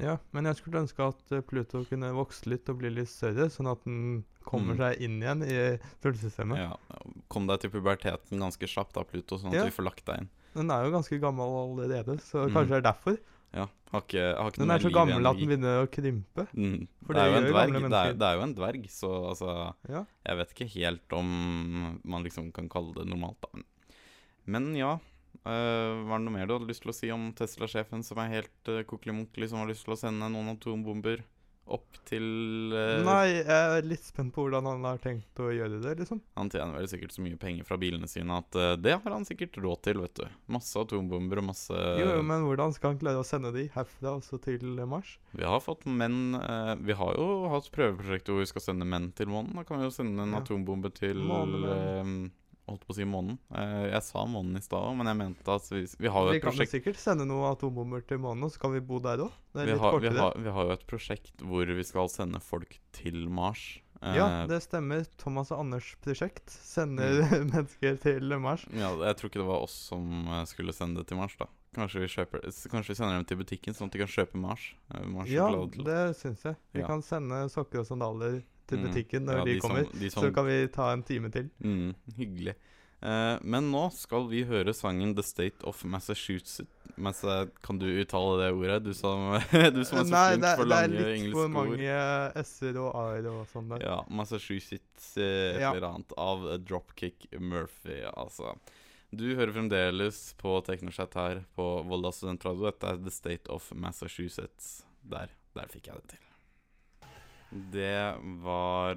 Ja, 0.01 0.17
men 0.33 0.45
jeg 0.49 0.55
skulle 0.57 0.79
ønske 0.81 1.05
at 1.05 1.31
eh, 1.31 1.41
Pluto 1.45 1.83
kunne 1.85 2.09
vokse 2.17 2.47
litt 2.49 2.67
og 2.69 2.79
bli 2.79 2.89
litt 2.89 3.09
større, 3.11 3.45
sånn 3.53 3.69
at 3.71 3.83
den 3.85 4.23
kommer 4.43 4.73
Mm. 4.73 4.79
seg 4.81 5.01
inn 5.05 5.19
igjen 5.21 5.43
i 5.45 5.57
solsystemet. 6.01 6.57
Ja, 6.57 6.77
Kom 7.29 7.45
deg 7.47 7.59
til 7.61 7.69
puberteten 7.69 8.39
ganske 8.41 8.65
kjapt 8.67 8.93
da, 8.93 9.03
Pluto, 9.03 9.37
sånn 9.37 9.53
at 9.53 9.53
Ja. 9.53 9.63
vi 9.65 9.71
får 9.71 9.85
lagt 9.85 10.05
deg 10.05 10.17
inn. 10.23 10.29
Den 10.55 10.71
er 10.71 10.85
jo 10.85 10.91
ganske 10.91 11.19
gammel 11.21 11.45
allerede, 11.45 12.17
så 12.21 12.47
Mm. 12.47 12.53
kanskje 12.53 12.69
det 12.69 12.85
er 12.85 12.91
derfor. 12.91 13.17
Ja, 13.53 13.67
har 13.91 14.01
ikke, 14.01 14.35
har 14.35 14.49
ikke 14.49 14.57
Den 14.57 14.71
er 14.71 14.79
så 14.79 14.89
gammel 14.91 15.27
at 15.29 15.37
den 15.37 15.47
begynner 15.47 15.85
å 15.85 15.89
krympe. 15.93 16.47
Mm. 16.57 16.87
For 17.05 17.13
det, 17.13 17.21
er 17.21 17.29
det 17.29 17.33
jo 17.33 17.37
en 17.37 17.53
dverg, 17.53 17.73
det, 17.89 17.93
er, 17.93 18.13
det 18.13 18.21
er 18.25 18.35
jo 18.35 18.41
en 18.41 18.55
dverg, 18.55 18.85
så 18.89 19.09
altså 19.29 19.73
Ja. 19.87 20.05
Jeg 20.25 20.37
vet 20.37 20.53
ikke 20.55 20.69
helt 20.73 21.13
om 21.13 22.01
man 22.03 22.23
liksom 22.23 22.51
kan 22.51 22.67
kalle 22.67 22.93
det 22.95 23.05
normalt, 23.05 23.37
da. 23.41 23.61
Men 24.47 24.75
ja. 24.75 24.97
Øh, 25.41 26.03
var 26.07 26.17
det 26.19 26.25
noe 26.27 26.37
mer 26.37 26.47
du 26.49 26.55
hadde 26.57 26.69
lyst 26.71 26.85
til 26.85 26.93
å 26.93 26.97
si 26.97 27.11
om 27.13 27.29
Tesla-sjefen 27.37 28.03
som 28.05 28.21
er 28.23 28.33
helt 28.39 28.71
uh, 28.71 28.83
kokkeli-mokkeli, 28.87 29.49
som 29.49 29.63
har 29.63 29.71
lyst 29.71 29.87
til 29.87 29.95
å 29.97 29.99
sende 29.99 30.29
noen 30.31 30.53
atombomber 30.55 31.23
opp 31.63 31.95
til 32.03 32.25
uh, 32.75 32.99
Nei, 33.07 33.37
jeg 33.39 33.47
er 33.47 33.85
litt 33.87 34.03
spent 34.03 34.33
på 34.35 34.43
hvordan 34.43 34.65
han 34.67 34.83
har 34.83 34.97
tenkt 34.99 35.39
å 35.39 35.47
gjøre 35.55 35.77
det, 35.79 35.93
liksom. 36.01 36.19
Han 36.35 36.51
tjener 36.51 36.75
vel 36.75 36.89
sikkert 36.91 37.15
så 37.15 37.23
mye 37.23 37.39
penger 37.39 37.63
fra 37.63 37.77
bilene 37.79 38.09
sine 38.11 38.35
at 38.35 38.57
uh, 38.59 38.73
det 38.75 38.97
har 38.97 39.15
han 39.15 39.23
sikkert 39.23 39.55
råd 39.63 39.79
til, 39.87 40.01
vet 40.03 40.19
du. 40.19 40.25
Masse 40.51 40.75
atombomber 40.83 41.39
og 41.39 41.47
masse 41.53 41.71
Jo, 41.71 42.09
jo, 42.17 42.19
men 42.27 42.43
hvordan 42.43 42.75
skal 42.75 42.91
han 42.91 42.99
klare 42.99 43.23
å 43.23 43.27
sende 43.27 43.53
de 43.55 43.69
herfra 43.77 44.17
altså 44.17 44.41
til 44.43 44.75
Mars? 44.91 45.15
Vi 45.31 45.47
har 45.47 45.63
fått 45.63 45.87
menn 45.87 46.35
Vi 46.83 46.99
har 46.99 47.15
jo 47.15 47.47
hatt 47.55 47.71
prøveprosjekter 47.71 48.35
hvor 48.35 48.43
vi 48.43 48.51
skal 48.51 48.67
sende 48.67 48.87
menn 48.89 49.13
til 49.15 49.31
månen. 49.31 49.55
Da 49.55 49.63
kan 49.63 49.79
vi 49.79 49.87
jo 49.87 49.95
sende 49.95 50.27
en 50.27 50.35
Ja. 50.35 50.43
atombombe 50.43 50.91
til 50.93 51.23
Månemenn. 51.23 52.31
Holdt 52.69 52.85
på 52.87 52.93
å 52.93 52.95
si 52.95 53.03
månen. 53.03 53.37
Eh, 53.51 53.89
jeg 53.91 54.03
sa 54.07 54.21
månen 54.29 54.55
i 54.55 54.61
stad 54.63 54.79
òg, 54.87 54.93
men 54.95 55.09
jeg 55.11 55.17
mente 55.19 55.51
at 55.51 55.65
vi, 55.73 55.81
vi 55.99 56.07
har 56.07 56.23
jo 56.23 56.31
Vi 56.31 56.37
et 56.39 56.43
kan 56.45 56.53
Vi 56.55 56.63
kan 56.63 56.71
sikkert 56.71 56.99
sende 57.01 57.25
noen 57.27 57.49
atombomber 57.51 58.05
til 58.07 58.21
månen, 58.23 58.45
og 58.47 58.53
så 58.53 58.61
kan 58.63 58.71
vi 58.71 58.79
bo 58.79 58.99
der 59.03 59.19
òg. 59.25 59.31
Vi 59.57 59.75
har, 59.75 59.97
vi, 59.99 60.11
vi 60.45 60.53
har 60.55 60.69
jo 60.69 60.75
et 60.77 60.85
prosjekt 60.87 61.43
hvor 61.43 61.65
vi 61.67 61.83
skal 61.83 62.07
sende 62.13 62.39
folk 62.39 62.77
til 62.95 63.25
Mars. 63.27 63.81
Eh, 64.01 64.15
Ja, 64.15 64.45
det 64.47 64.61
stemmer. 64.63 65.03
Thomas 65.19 65.51
og 65.51 65.59
Anders' 65.65 65.91
prosjekt 66.03 66.47
sender 66.55 67.19
Mm. 67.23 67.49
mennesker 67.53 67.99
til 67.99 68.31
Mars. 68.39 68.63
ja, 68.71 68.89
jeg 68.95 69.15
tror 69.19 69.29
ikke 69.29 69.43
det 69.43 69.49
var 69.51 69.63
oss 69.67 69.75
som 69.91 70.27
eh, 70.31 70.45
skulle 70.47 70.71
sende 70.75 71.03
det 71.03 71.07
til 71.11 71.19
Mars, 71.19 71.35
da. 71.39 71.47
Kanskje 71.73 72.03
vi, 72.03 72.07
kjøper, 72.15 72.43
kanskje 72.69 72.93
vi 72.93 72.95
sender 72.99 73.15
dem 73.17 73.25
til 73.25 73.37
butikken, 73.39 73.73
sånn 73.73 73.89
at 73.89 73.95
de 73.95 74.03
kan 74.05 74.11
kjøpe 74.15 74.37
Mars. 74.39 74.65
Mars 75.09 75.27
Ja, 75.31 75.47
det 75.83 76.01
syns 76.19 76.43
jeg. 76.45 76.55
Vi 76.71 76.79
Ja. 76.83 76.87
kan 76.87 77.01
sende 77.01 77.43
sokker 77.49 77.79
og 77.81 77.87
sandaler 77.89 78.43
til 78.67 78.77
Mm. 78.79 78.87
butikken 78.89 79.25
når 79.25 79.33
Ja, 79.37 79.43
de, 79.45 79.53
de 79.53 79.59
som- 79.61 79.69
kommer. 79.69 79.99
de 79.99 80.09
som- 80.09 80.23
Så 80.23 80.33
kan 80.33 80.45
vi 80.45 80.67
ta 80.67 80.91
en 80.93 81.03
time 81.03 81.29
til. 81.31 81.49
Mm, 81.63 81.95
hyggelig. 82.17 82.55
Eh, 83.03 83.37
men 83.43 83.69
nå 83.71 83.91
skal 83.91 84.29
vi 84.29 84.43
høre 84.45 84.73
sangen 84.73 85.13
'The 85.13 85.23
State 85.23 85.63
of 85.65 85.83
Massachusetts'. 85.83 86.65
Mens, 86.95 87.19
kan 87.61 87.77
du 87.79 87.85
uttale 87.85 88.37
det 88.39 88.53
ordet, 88.53 88.83
du 88.83 88.93
som, 88.93 89.33
du 89.73 89.83
som 89.83 89.97
er 89.99 90.03
så 90.03 90.09
Nei, 90.11 90.29
flink 90.37 90.41
det, 90.41 90.55
for 90.57 90.65
det 90.65 90.77
er 90.77 90.87
litt 90.87 91.31
for 91.33 91.47
mange 91.49 92.43
s-er 92.45 92.77
og 92.77 92.95
a-er 92.95 93.27
og 93.27 93.47
sånn 93.47 93.67
der. 93.69 93.81
Ja, 93.83 94.03
Massachusetts 94.09 95.17
eh, 95.17 95.55
et 95.55 95.59
Ja. 95.61 95.73
eller 95.73 95.87
annet 95.87 96.13
av 96.17 96.47
eh, 96.53 96.57
Dropkick 96.59 97.27
Murphy, 97.39 98.03
altså. 98.15 98.55
Du 99.13 99.35
hører 99.35 99.51
fremdeles 99.53 100.33
på 100.39 100.63
TeknoChat 100.65 101.13
her 101.13 101.43
på 101.57 101.83
Volda 101.85 102.09
studentradio. 102.11 102.71
Dette 102.71 102.83
er 102.87 102.97
The 102.97 103.11
State 103.11 103.49
of 103.49 103.71
Massachusetts. 103.75 104.83
Der, 105.03 105.27
der 105.55 105.67
fikk 105.67 105.87
jeg 105.87 105.95
det 105.95 106.07
til. 106.09 106.19
Det 107.73 108.15
var 108.43 108.95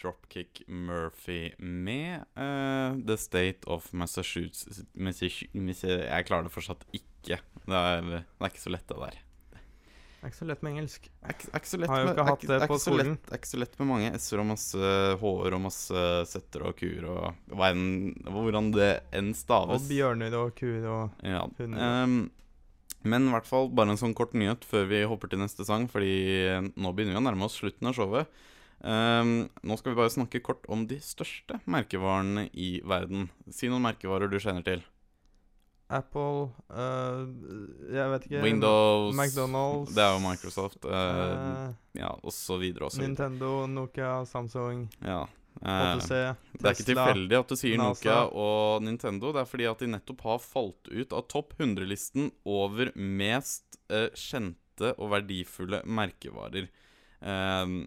Dropkick 0.00 0.62
Murphy 0.68 1.52
med 1.58 2.24
uh, 2.36 2.96
The 3.06 3.16
State 3.16 3.64
of 3.66 3.92
Massachusetts 3.92 4.82
Massachu- 4.94 5.48
Jeg 5.54 6.26
klarer 6.28 6.44
det 6.48 6.52
fortsatt 6.54 6.84
ikke. 6.92 7.38
Det 7.66 7.78
er, 7.80 8.02
det 8.10 8.20
er 8.40 8.50
ikke 8.52 8.60
så 8.66 8.70
lett, 8.74 8.86
det 8.90 8.98
der. 9.00 9.22
Det 10.16 10.24
er 10.24 10.30
ikke 10.32 10.38
så 10.40 10.46
lett 10.48 10.62
med 10.64 10.72
engelsk. 10.74 11.02
Det 11.06 11.26
er 11.28 11.34
ikke, 11.36 11.48
er 11.52 11.60
ikke 11.60 11.70
så 11.70 11.78
lett 11.78 11.90
Har 11.92 11.98
jo 12.00 12.06
med- 12.06 12.14
ikke 12.16 12.24
hatt 12.26 12.40
det 12.40 12.60
på 12.68 12.74
lett- 12.76 12.82
skolen. 12.86 13.10
Det 13.22 13.32
er 13.32 13.38
ikke 13.40 13.50
så 13.52 13.58
lett 13.60 13.78
med 13.78 13.88
mange 13.92 14.12
s-er 14.18 14.40
og 14.42 14.46
masse 14.48 14.92
h-er 15.22 15.54
og 15.58 15.60
masse 15.66 16.04
setter 16.32 16.64
og 16.66 16.76
kuer 16.80 17.04
og 17.12 17.52
hvordan 17.52 18.72
det 18.74 18.90
enn 19.14 19.32
staves. 19.38 19.82
Og 19.84 19.88
bjørner 19.92 20.34
og 20.40 20.54
kuer 20.58 20.86
og 20.90 21.10
Ja. 21.22 21.44
hunder. 21.58 22.30
Men 23.08 23.28
i 23.28 23.32
hvert 23.34 23.48
fall 23.48 23.70
bare 23.72 23.94
en 23.94 24.00
sånn 24.00 24.16
kort 24.16 24.34
nyhet 24.36 24.66
før 24.66 24.88
vi 24.90 25.04
hopper 25.08 25.32
til 25.32 25.40
neste 25.42 25.66
sang, 25.68 25.86
fordi 25.90 26.12
nå 26.74 26.92
begynner 26.92 27.16
vi 27.16 27.22
å 27.22 27.26
nærme 27.26 27.48
oss 27.48 27.58
slutten 27.60 27.90
av 27.90 27.96
showet. 27.98 28.42
Um, 28.86 29.48
nå 29.64 29.76
skal 29.80 29.94
vi 29.94 29.98
bare 29.98 30.12
snakke 30.12 30.42
kort 30.44 30.66
om 30.68 30.84
de 30.86 30.98
største 31.02 31.58
merkevarene 31.64 32.46
i 32.52 32.76
verden. 32.86 33.30
Si 33.48 33.70
noen 33.72 33.86
merkevarer 33.86 34.30
du 34.30 34.36
kjenner 34.42 34.66
til. 34.66 34.84
Apple 35.86 36.50
uh, 36.74 37.22
Jeg 37.94 38.10
vet 38.10 38.24
ikke. 38.26 38.42
Windows 38.42 39.14
McDonald's. 39.14 39.94
Det 39.94 40.02
er 40.02 40.12
jo 40.16 40.22
Microsoft. 40.24 40.84
Uh, 40.84 40.92
uh, 40.92 41.98
ja, 41.98 42.10
og 42.20 42.34
så 42.34 42.58
videre 42.60 42.88
og 42.88 42.92
så 42.94 43.00
videre. 43.00 43.12
Nintendo, 43.14 43.52
Nokia, 43.70 44.20
Samsung, 44.26 44.88
Ja. 45.06 45.24
Eh, 45.66 45.96
8C, 45.96 46.20
Det 46.56 46.68
er 46.70 46.76
ikke 46.76 46.88
tilfeldig 46.92 47.38
at 47.38 47.50
du 47.50 47.56
sier 47.58 47.80
NASA. 47.80 47.90
Nokia 47.90 48.18
og 48.44 48.86
Nintendo. 48.86 49.32
Det 49.34 49.42
er 49.42 49.50
fordi 49.50 49.68
at 49.70 49.82
de 49.82 49.90
nettopp 49.92 50.24
har 50.28 50.40
falt 50.42 50.90
ut 50.92 51.16
av 51.16 51.26
topp 51.32 51.56
100-listen 51.58 52.30
over 52.46 52.92
mest 52.96 53.80
eh, 53.90 54.08
kjente 54.14 54.94
og 54.96 55.12
verdifulle 55.14 55.82
merkevarer. 55.88 56.70
Um, 57.20 57.86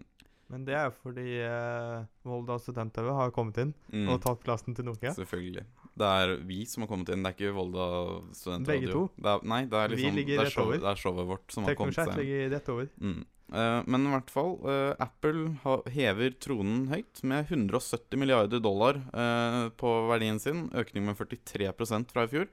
Men 0.50 0.64
det 0.66 0.74
er 0.74 0.88
jo 0.88 0.94
fordi 1.04 1.26
uh, 1.46 2.00
Volda 2.26 2.56
student-TV 2.58 3.12
har 3.14 3.30
kommet 3.34 3.60
inn 3.62 3.70
mm, 3.92 4.08
og 4.10 4.18
tatt 4.24 4.42
plassen 4.42 4.74
til 4.74 4.88
Nokia. 4.88 5.14
Selvfølgelig. 5.14 5.66
Det 6.00 6.08
er 6.22 6.32
vi 6.46 6.62
som 6.66 6.84
har 6.84 6.90
kommet 6.90 7.12
inn, 7.12 7.22
det 7.22 7.32
er 7.32 7.36
ikke 7.36 7.54
Volda 7.54 7.86
studentradio. 8.34 8.80
Begge 8.80 8.94
to. 8.94 9.04
Det 9.16 9.34
er, 9.34 9.44
nei, 9.52 9.60
det 9.70 9.82
er 9.82 9.94
liksom 9.94 10.16
det, 10.18 10.24
er 10.26 10.42
rett 10.44 10.54
show, 10.54 10.66
over. 10.66 10.80
det 10.80 10.90
er 10.90 11.02
showet 11.04 11.30
vårt 11.30 11.54
som 11.54 11.68
har 11.68 11.78
kommet 11.78 11.98
seg 11.98 12.10
inn. 12.10 12.20
ligger 12.22 12.50
rett 12.56 12.72
over. 12.74 12.90
Mm. 12.98 13.20
Eh, 13.52 13.82
men 13.90 14.06
i 14.06 14.10
hvert 14.12 14.30
fall, 14.30 14.52
eh, 14.70 14.92
Apple 15.02 15.56
hever 15.90 16.34
tronen 16.38 16.84
høyt 16.92 17.22
med 17.26 17.48
170 17.50 18.20
milliarder 18.20 18.62
dollar 18.62 19.00
eh, 19.10 19.64
på 19.80 19.94
verdien 20.10 20.38
sin. 20.42 20.68
Økning 20.70 21.08
med 21.08 21.18
43 21.18 21.72
fra 22.12 22.26
i 22.26 22.34
fjor. 22.36 22.52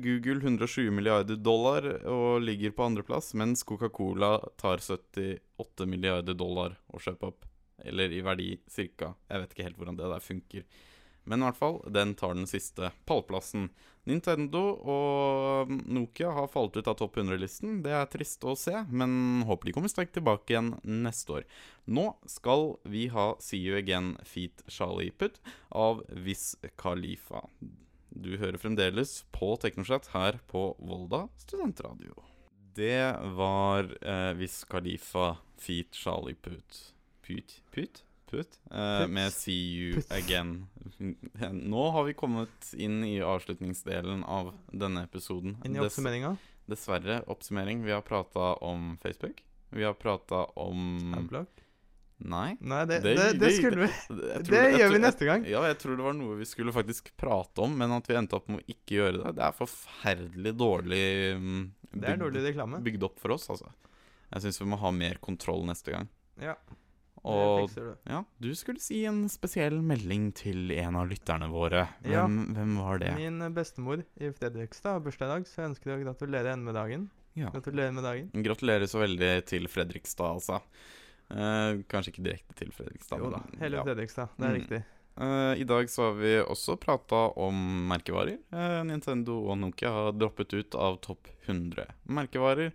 Google 0.00 0.40
120 0.40 0.88
milliarder 0.90 1.36
dollar 1.36 1.84
og 2.08 2.40
ligger 2.40 2.72
på 2.72 2.86
andreplass, 2.88 3.34
mens 3.36 3.60
Coca-Cola 3.68 4.38
tar 4.56 4.80
78 4.80 5.84
milliarder 5.86 6.34
dollar 6.34 6.78
å 6.88 6.98
kjøpe 6.98 7.28
opp. 7.28 7.44
Eller 7.84 8.10
i 8.10 8.22
verdi 8.24 8.48
cirka. 8.66 9.12
Jeg 9.28 9.42
vet 9.42 9.52
ikke 9.52 9.66
helt 9.66 9.76
hvordan 9.76 9.98
det 10.00 10.08
der 10.08 10.24
funker. 10.24 10.64
Men 11.28 11.42
i 11.42 11.48
hvert 11.48 11.60
fall, 11.60 11.78
den 11.92 12.14
tar 12.16 12.34
den 12.34 12.48
siste 12.48 12.90
pallplassen. 13.08 13.68
Nintendo 14.08 14.62
og 14.88 15.72
Nokia 15.84 16.30
har 16.32 16.48
falt 16.48 16.78
ut 16.78 16.88
av 16.88 16.96
topp 16.96 17.18
100-listen. 17.20 17.82
Det 17.84 17.92
er 17.92 18.08
trist 18.08 18.46
å 18.48 18.54
se, 18.56 18.72
men 18.88 19.44
håper 19.48 19.68
de 19.68 19.74
kommer 19.76 19.92
sterkt 19.92 20.14
tilbake 20.16 20.54
igjen 20.54 20.72
neste 21.04 21.40
år. 21.40 21.48
Nå 21.84 22.06
skal 22.30 22.78
vi 22.88 23.08
ha 23.12 23.34
See 23.44 23.60
You 23.60 23.76
Again 23.76 24.14
Feet 24.24 24.64
Charlie 24.72 25.12
Put 25.12 25.36
av 25.68 26.00
Wiz 26.08 26.54
Khalifa. 26.80 27.44
Du 28.08 28.32
hører 28.40 28.56
fremdeles 28.60 29.20
på 29.36 29.52
Teknoschat 29.60 30.08
her 30.14 30.40
på 30.48 30.70
Volda 30.80 31.26
studentradio. 31.36 32.16
Det 32.78 33.12
var 33.36 33.92
eh, 34.00 34.48
Khalifa 34.70 35.34
Feet 35.60 35.92
Charlie 35.92 36.38
Put. 36.38 36.94
Put? 37.26 37.60
Put? 37.74 38.04
Put? 38.30 38.58
uh, 38.72 39.06
med 39.08 39.32
See 39.32 39.58
You 39.74 39.94
Put. 39.98 40.12
Again. 40.12 40.66
Nå 41.52 41.84
har 41.94 42.04
vi 42.08 42.14
kommet 42.18 42.72
inn 42.76 43.00
i 43.04 43.16
avslutningsdelen 43.24 44.24
av 44.24 44.52
denne 44.72 45.04
episoden. 45.08 45.56
Inn 45.64 45.76
i 45.76 45.78
Dess- 45.80 45.92
oppsummeringa. 45.96 46.34
Dessverre, 46.68 47.22
oppsummering. 47.32 47.84
Vi 47.86 47.92
har 47.96 48.02
prata 48.04 48.52
om 48.64 48.98
Facebook. 49.02 49.40
Vi 49.70 49.84
har 49.84 49.94
prata 49.96 50.44
om 50.60 51.14
Adblock. 51.16 51.64
Nei. 52.18 52.56
Nei, 52.60 52.84
det, 52.84 53.00
Det- 53.00 53.14
det, 53.16 53.32
det, 53.38 53.50
skulle 53.56 53.86
vi. 53.86 53.88
Det, 54.20 54.44
tror 54.48 54.78
gjør 54.80 54.92
vi 54.92 54.98
neste 54.98 55.24
gang. 55.28 55.44
Ja, 55.46 55.60
jeg 55.70 55.78
tror 55.78 55.96
det 55.96 56.06
var 56.08 56.16
noe 56.18 56.36
vi 56.40 56.48
skulle 56.50 56.72
faktisk 56.74 57.12
prate 57.16 57.62
om, 57.62 57.76
men 57.78 57.92
at 57.94 58.08
vi 58.10 58.16
endte 58.18 58.36
opp 58.36 58.48
med 58.50 58.60
å 58.64 58.66
ikke 58.74 58.96
gjøre 58.98 59.20
det. 59.22 59.34
Det 59.38 59.44
er 59.46 59.54
forferdelig 59.54 60.54
dårlig 60.58 61.04
Det 61.94 62.10
er 62.10 62.18
dårlig 62.20 62.82
bygd 62.84 63.06
opp 63.06 63.20
for 63.22 63.36
oss, 63.36 63.46
altså. 63.54 63.70
Jeg 64.32 64.44
syns 64.44 64.60
vi 64.60 64.66
må 64.68 64.76
ha 64.82 64.90
mer 64.92 65.20
kontroll 65.24 65.62
neste 65.68 65.94
gang. 65.94 66.08
Ja, 66.42 66.56
Og 67.24 67.70
ja, 68.06 68.24
du 68.40 68.50
skulle 68.54 68.80
si 68.80 69.04
en 69.08 69.24
spesiell 69.28 69.80
melding 69.82 70.30
til 70.38 70.70
en 70.76 70.96
av 70.96 71.08
lytterne 71.10 71.48
våre. 71.50 71.86
Ja. 72.04 72.26
Hvem, 72.26 72.54
hvem 72.54 72.76
var 72.78 72.98
det? 73.02 73.14
Min 73.16 73.40
bestemor 73.56 74.04
i 74.20 74.30
Fredrikstad 74.36 74.92
har 74.98 75.00
bursdag 75.00 75.26
i 75.26 75.32
dag, 75.36 75.46
så 75.50 75.62
jeg 75.62 75.70
ønsker 75.72 75.94
å 75.96 76.02
gratulere 76.04 76.52
henne 76.54 76.64
med 76.64 76.74
dagen. 76.78 77.08
Ja. 77.38 77.50
Gratulerer 77.54 77.92
med 77.94 78.04
dagen. 78.04 78.30
Gratulerer 78.42 78.86
så 78.90 79.02
veldig 79.02 79.32
til 79.46 79.66
Fredrikstad, 79.70 80.38
altså. 80.38 80.60
Eh, 81.30 81.82
kanskje 81.90 82.14
ikke 82.14 82.24
direkte 82.24 82.54
til 82.62 82.70
Fredrikstad. 82.72 83.18
Jo 83.20 83.30
da, 83.34 83.42
hele. 83.60 83.82
Fredrikstad. 83.84 84.28
Det 84.38 84.46
er 84.46 84.54
Mm. 84.54 84.60
riktig. 84.60 84.84
Eh, 85.18 85.60
I 85.60 85.64
dag 85.64 85.86
så 85.90 86.02
har 86.08 86.14
vi 86.14 86.32
også 86.40 86.76
prata 86.80 87.36
om 87.36 87.88
merkevarer. 87.88 88.38
Eh, 88.52 88.82
Nintendo 88.84 89.50
og 89.50 89.58
Nokia 89.58 89.90
har 89.90 90.12
droppet 90.12 90.54
ut 90.54 90.74
av 90.74 91.00
topp 91.00 91.28
100 91.46 91.86
merkevarer. 92.08 92.72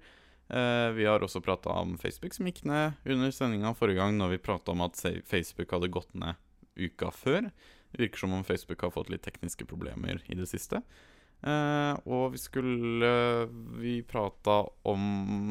Eh, 0.54 0.90
vi 0.94 1.06
har 1.10 1.24
også 1.26 1.42
prata 1.42 1.74
om 1.82 1.96
Facebook 1.98 2.36
som 2.36 2.46
gikk 2.50 2.64
ned 2.70 3.00
under 3.10 3.32
sendinga 3.34 3.72
forrige 3.78 3.98
gang, 4.04 4.18
når 4.20 4.36
vi 4.36 4.44
prata 4.46 4.74
om 4.76 4.84
at 4.86 5.00
Facebook 5.26 5.74
hadde 5.74 5.90
gått 5.94 6.14
ned 6.14 6.38
uka 6.78 7.10
før. 7.14 7.50
Det 7.94 8.02
virker 8.06 8.24
som 8.24 8.34
om 8.34 8.46
Facebook 8.46 8.82
har 8.86 8.94
fått 8.94 9.10
litt 9.14 9.26
tekniske 9.26 9.66
problemer 9.70 10.22
i 10.30 10.38
det 10.38 10.48
siste. 10.50 10.82
Eh, 11.44 11.94
og 12.08 12.32
vi 12.34 12.40
skulle 12.40 13.10
Vi 13.82 13.98
prata 14.08 14.62
om 14.88 15.02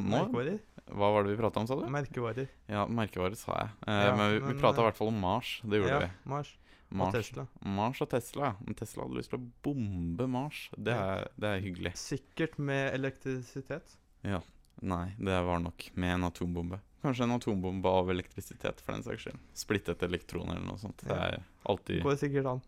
nå 0.08 0.22
Merkevarer. 0.22 0.62
Hva 0.92 1.10
var 1.14 1.24
det 1.24 1.34
vi 1.34 1.40
prata 1.40 1.60
om, 1.60 1.66
sa 1.68 1.76
du? 1.78 1.84
Merkevarer. 1.92 2.48
Ja, 2.70 2.86
merkevarer 2.88 3.38
sa 3.38 3.58
jeg. 3.58 3.74
Eh, 3.86 4.00
Ja, 4.06 4.16
men 4.16 4.32
vi, 4.34 4.40
vi 4.52 4.58
prata 4.60 4.82
i 4.82 4.86
hvert 4.88 4.98
fall 4.98 5.12
om 5.12 5.20
Mars. 5.20 5.60
Det 5.64 5.82
gjorde 5.82 5.92
ja, 5.92 6.00
vi. 6.06 6.30
Mars. 6.30 6.54
Mars. 6.92 7.14
Tesla. 7.16 7.46
Mars 7.64 8.00
og 8.04 8.10
Tesla. 8.12 8.50
ja. 8.50 8.54
Men 8.66 8.76
Tesla 8.76 9.06
hadde 9.06 9.20
lyst 9.20 9.32
til 9.32 9.40
å 9.40 9.46
bombe 9.64 10.26
Mars. 10.28 10.66
Det 10.76 10.92
er, 10.92 11.28
det 11.40 11.48
er 11.48 11.62
hyggelig. 11.64 11.94
Sikkert 11.96 12.58
med 12.60 12.90
elektrisitet. 12.92 13.94
Ja. 14.26 14.42
Nei, 14.80 15.12
det 15.18 15.42
var 15.46 15.60
nok 15.62 15.90
med 15.94 16.14
en 16.14 16.24
atombombe. 16.24 16.80
Kanskje 17.02 17.24
en 17.24 17.34
atombombe 17.36 17.88
av 17.88 18.10
elektrisitet, 18.10 18.80
for 18.80 18.94
den 18.94 19.02
saks 19.02 19.22
skyld. 19.26 19.38
Splittet 19.58 20.02
elektroner 20.06 20.56
eller 20.56 20.66
noe 20.68 20.78
sånt. 20.78 21.02
Det 21.02 21.16
er 21.16 21.40
alltid, 21.66 22.02
Går 22.02 22.16
sikkert 22.20 22.46
an. 22.46 22.60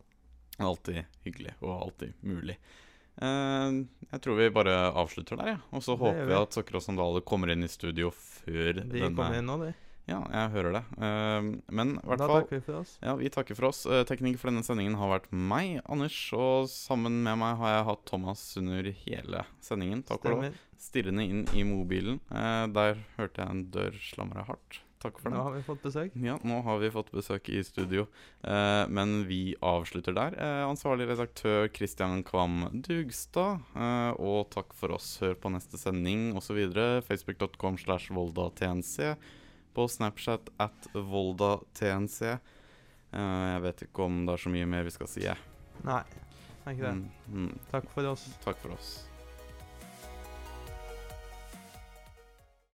alltid 0.58 1.04
hyggelig, 1.22 1.54
og 1.60 1.76
alltid 1.82 2.12
mulig. 2.20 2.58
Uh, 3.14 3.84
jeg 4.10 4.20
tror 4.24 4.38
vi 4.40 4.50
bare 4.50 4.74
avslutter 4.90 5.38
der, 5.38 5.52
ja. 5.54 5.58
Og 5.70 5.82
så 5.86 5.94
Det 5.94 6.02
håper 6.02 6.26
vi 6.26 6.34
at 6.34 6.56
Sokker 6.56 6.80
og 6.80 6.82
Sandaler 6.82 7.22
kommer 7.22 7.52
inn 7.54 7.62
i 7.62 7.70
studio 7.70 8.10
før 8.10 8.72
De 8.80 8.88
denne 8.90 9.14
kommer 9.14 9.38
inn 9.38 9.46
nå, 9.46 9.58
de. 9.62 9.70
Ja, 10.04 10.18
jeg 10.28 10.50
hører 10.52 10.74
det. 10.76 10.82
Eh, 11.00 11.46
men 11.72 11.94
i 11.96 12.02
hvert 12.04 12.20
Da 12.20 12.26
fall 12.28 12.42
takker 12.42 12.58
vi 12.58 12.64
for 12.66 12.80
oss. 12.82 12.90
Ja, 13.00 13.14
vi 13.16 13.30
takker 13.32 13.56
for 13.56 13.70
oss. 13.70 13.84
Eh, 13.88 14.02
Tekniker 14.04 14.38
for 14.42 14.50
denne 14.52 14.64
sendingen 14.66 14.98
har 15.00 15.08
vært 15.14 15.30
meg, 15.32 15.78
Anders, 15.88 16.18
og 16.36 16.68
sammen 16.68 17.22
med 17.24 17.38
meg 17.40 17.56
har 17.62 17.78
jeg 17.78 17.86
hatt 17.88 18.02
Thomas 18.10 18.42
under 18.60 18.90
hele 19.06 19.44
sendingen. 19.64 20.02
Takk 20.04 20.20
for. 20.26 20.34
Stemmer. 20.36 20.58
Stirrende 20.84 21.24
inn 21.24 21.46
i 21.56 21.62
mobilen. 21.64 22.18
Eh, 22.28 22.66
der 22.76 23.00
hørte 23.16 23.40
jeg 23.40 23.48
en 23.54 23.62
dør 23.72 23.96
slamre 24.04 24.44
hardt. 24.44 24.80
Takk 25.00 25.18
for 25.20 25.28
det. 25.32 25.36
Nå 25.36 25.44
har 25.46 25.52
vi 25.56 25.62
fått 25.64 25.82
besøk. 25.84 26.12
Ja, 26.20 26.34
nå 26.48 26.58
har 26.64 26.78
vi 26.80 26.88
fått 26.92 27.10
besøk 27.12 27.48
i 27.52 27.62
studio, 27.64 28.06
eh, 28.44 28.84
men 28.88 29.24
vi 29.28 29.54
avslutter 29.60 30.16
der. 30.16 30.36
Ansvarlig 30.64 31.08
redaktør 31.10 31.68
Christian 31.72 32.22
Kvam 32.24 32.68
Dugstad. 32.84 33.64
Og 34.20 34.50
takk 34.52 34.72
for 34.76 34.92
oss. 34.96 35.18
Hør 35.24 35.34
på 35.40 35.52
neste 35.52 35.80
sending 35.80 36.34
osv. 36.36 36.60
Facebook.com 37.08 37.76
slash 37.80 38.12
voldatnc. 38.12 39.16
På 39.74 39.88
Snapchat 39.90 40.50
at 40.62 40.88
voldatnc. 40.94 42.20
Eh, 42.22 43.46
jeg 43.54 43.62
vet 43.66 43.82
ikke 43.88 44.06
om 44.06 44.22
det 44.26 44.36
er 44.36 44.44
så 44.44 44.52
mye 44.54 44.68
mer 44.70 44.86
vi 44.86 44.94
skal 44.94 45.10
si, 45.10 45.24
jeg. 45.26 45.38
Nei, 45.86 46.02
det 46.08 46.70
er 46.70 46.76
ikke 46.76 46.86
det. 46.86 46.94
Mm, 46.94 47.48
mm, 47.48 47.58
Takk 47.72 47.90
for 47.94 48.10
oss. 48.12 48.28
takk 48.44 48.58
for 48.62 48.76
oss. 48.76 48.92